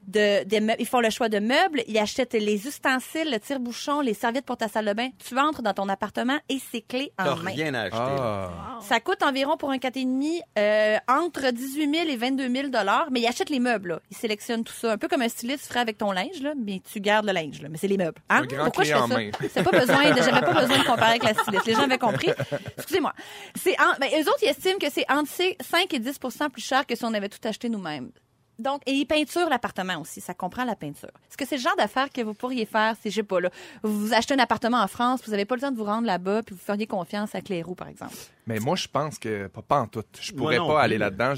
[0.08, 0.80] de, des meubles.
[0.82, 4.58] Ils font le choix de meubles, ils achètent les ustensiles, le tire-bouchon, les serviettes pour
[4.58, 5.10] ta salle de bain.
[5.24, 7.52] Tu entres dans ton appartement et c'est clé en main.
[7.52, 7.98] rien à acheter.
[8.00, 8.80] Ah.
[8.82, 13.22] Ça coûte environ pour un 4,5 euh, entre 18 000 et 22 000 dollars, mais
[13.22, 13.90] ils achètent les meubles.
[13.90, 14.00] Là.
[14.10, 16.82] Ils sélectionnent tout ça, un peu comme un styliste ferait avec ton linge, là, mais
[16.92, 18.20] tu gardes le linge, là, mais c'est les meubles.
[18.30, 18.44] Hein?
[18.64, 19.50] Pourquoi je fais ça?
[19.54, 21.66] C'est pas besoin, de- j'avais pas besoin de comparer avec la styliste.
[21.66, 22.30] Les gens avaient compris.
[22.78, 23.14] Excusez-moi.
[23.56, 26.86] C'est en, ben, eux autres, ils estiment que c'est entre 5 et 10% plus cher
[26.86, 28.12] que si on avait tout acheté nous-mêmes.
[28.60, 30.22] Donc, et ils peinturent l'appartement aussi.
[30.22, 31.10] Ça comprend la peinture.
[31.30, 32.96] Est-ce que c'est le genre d'affaires que vous pourriez faire?
[33.02, 33.50] Si, je sais pas, là,
[33.84, 36.44] vous achetez un appartement en France, vous avez pas le temps de vous rendre là-bas,
[36.44, 38.14] puis vous feriez confiance à Clérou, par exemple?
[38.50, 40.04] Mais moi, je pense que pas, pas en tout.
[40.20, 41.34] Je pourrais non pas aller là-dedans.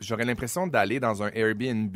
[0.00, 1.92] J'aurais l'impression d'aller dans un Airbnb,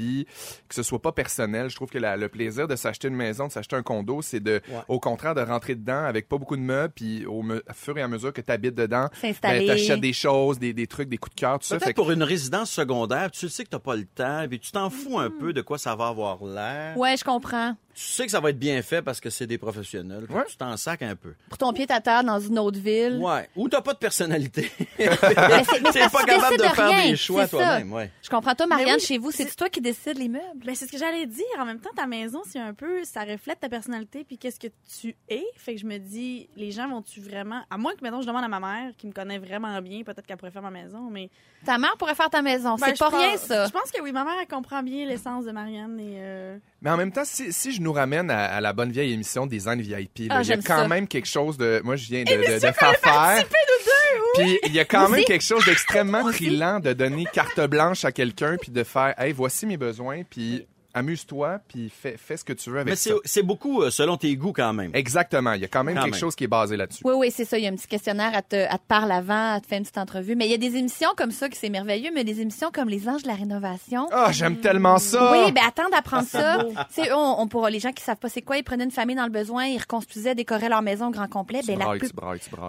[0.69, 1.71] que ce soit pas personnel.
[1.71, 4.41] Je trouve que la- le plaisir de s'acheter une maison, de s'acheter un condo, c'est
[4.41, 4.81] de, Ouais.
[4.89, 8.03] au contraire, de rentrer dedans avec pas beaucoup de meubles, puis au me- fur et
[8.03, 9.35] à mesure que tu habites dedans, ben,
[9.67, 11.77] t'achètes des choses, des, des trucs, des coups de cœur, tout ça.
[11.77, 14.59] Peut-être Fait que- pour une résidence secondaire, tu sais que t'as pas le temps, puis
[14.59, 16.97] tu t'en fous un peu de quoi ça va avoir l'air.
[16.97, 17.77] Ouais, je comprends.
[17.99, 20.25] Tu sais que ça va être bien fait parce que c'est des professionnels.
[20.31, 20.45] Ouais.
[20.49, 21.35] Tu t'en sacs un peu.
[21.49, 23.19] Pour ton pied à terre dans une autre ville.
[23.21, 23.49] Ouais.
[23.57, 24.71] Ou t'as pas de personnalité.
[25.01, 28.13] Mais c'est mais pas capable de faire rien, des choix toi-même, ouais.
[28.23, 28.55] Je comprends.
[28.55, 30.65] Toi, Marianne, oui, chez vous, c'est toi qui décides les meubles.
[30.65, 31.45] Ben, c'est ce que j'allais dire.
[31.59, 34.69] En même temps, ta maison, c'est un peu, ça reflète ta personnalité puis qu'est-ce que
[35.01, 35.45] tu es.
[35.57, 38.45] Fait que je me dis, les gens vont-tu vraiment, à moins que maintenant je demande
[38.45, 41.31] à ma mère, qui me connaît vraiment bien, peut-être qu'elle pourrait faire ma maison, mais.
[41.65, 42.77] Ta mère pourrait faire ta maison.
[42.77, 43.67] Ben, c'est pas pense- rien, ça.
[43.67, 46.91] Je pense que oui, ma mère, elle comprend bien l'essence de Marianne et, euh, Mais
[46.91, 49.57] en même temps, si, si je nous ramène à, à la bonne vieille émission des
[49.57, 50.89] Design VIP, Ah, il y a quand ça.
[50.89, 51.81] même quelque chose de...
[51.85, 53.45] Moi, je viens de, de, de faire faire.
[54.35, 58.13] Puis il y a quand même quelque chose d'extrêmement thrillant de donner carte blanche à
[58.13, 62.53] quelqu'un puis de faire «Hey, voici mes besoins, puis amuse-toi, puis fais, fais ce que
[62.53, 63.11] tu veux avec Mais ça.
[63.25, 64.91] c'est c'est beaucoup euh, selon tes goûts quand même.
[64.95, 65.53] Exactement.
[65.53, 66.21] Il y a quand même Quand quelque même.
[66.21, 67.03] chose qui est basé là-dessus.
[67.05, 67.59] Oui, oui, c'est ça.
[67.59, 69.79] Il y a un petit questionnaire à te, à te parle avant, à te faire
[69.79, 70.35] une petite entrevue.
[70.35, 72.89] Mais il y a des émissions comme ça qui c'est merveilleux, mais des émissions comme
[72.89, 74.09] Les Anges de la Rénovation.
[74.11, 75.31] Ah, j'aime tellement ça!
[75.33, 76.65] Oui, ben attends d'apprendre ça.
[76.95, 78.85] Tu sais, eux, on, on pourra, les gens qui savent pas c'est quoi, ils prenaient
[78.85, 81.61] une famille dans le besoin, ils reconstruisaient, décoraient leur maison au grand complet.
[81.67, 82.11] Ben, la plus-.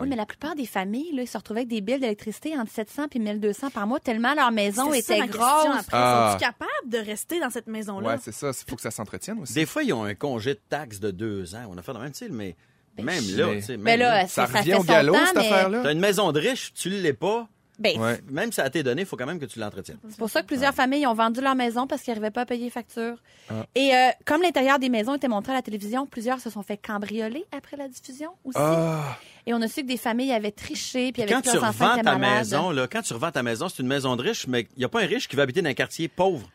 [0.02, 2.72] Oui, mais la plupart des familles, là, ils se retrouvaient avec des billes d'électricité entre
[2.72, 5.80] 700 et 1200 par mois, tellement leur maison c'est ça, était question grosse.
[5.80, 5.98] après.
[5.98, 6.30] Ah.
[6.34, 8.10] Sont-tu capables de rester dans cette maison-là?
[8.10, 8.50] Ouais, c'est ça.
[8.52, 9.54] Il faut que ça s'entretienne aussi.
[9.54, 11.66] Des fois, ils ont un congé de taxes de deux ans.
[11.70, 12.56] On a fait le même style, mais
[12.98, 15.14] même je- là, mais- tu sais, même Ben là, là, Ça ça revient au galop,
[15.14, 15.82] temps, cette mais- affaire-là?
[15.84, 17.48] T'as une maison de riche, tu l'es pas.
[17.82, 18.20] Ben, Ouais.
[18.30, 20.00] Même si ça a été donné, il faut quand même que tu l'entretiennes.
[20.10, 22.46] C'est pour ça que plusieurs familles ont vendu leur maison parce qu'ils n'arrivaient pas à
[22.46, 23.16] payer les factures.
[23.50, 23.66] Ah.
[23.74, 26.76] Et euh, comme l'intérieur des maisons était montré à la télévision, plusieurs se sont fait
[26.76, 28.58] cambrioler après la diffusion aussi.
[28.60, 31.96] Ah, Et on a su que des familles avaient triché puis avaient Quand tu revends
[31.96, 32.20] ta malades.
[32.40, 34.84] maison, là, quand tu revends ta maison, c'est une maison de riche, mais il n'y
[34.84, 36.50] a pas un riche qui va habiter dans un quartier pauvre.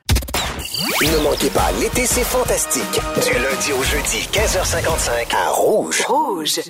[1.02, 3.00] Ne manquez pas l'été, c'est fantastique.
[3.22, 6.02] Du lundi au jeudi, 15h55 à Rouge.
[6.08, 6.60] Rouge.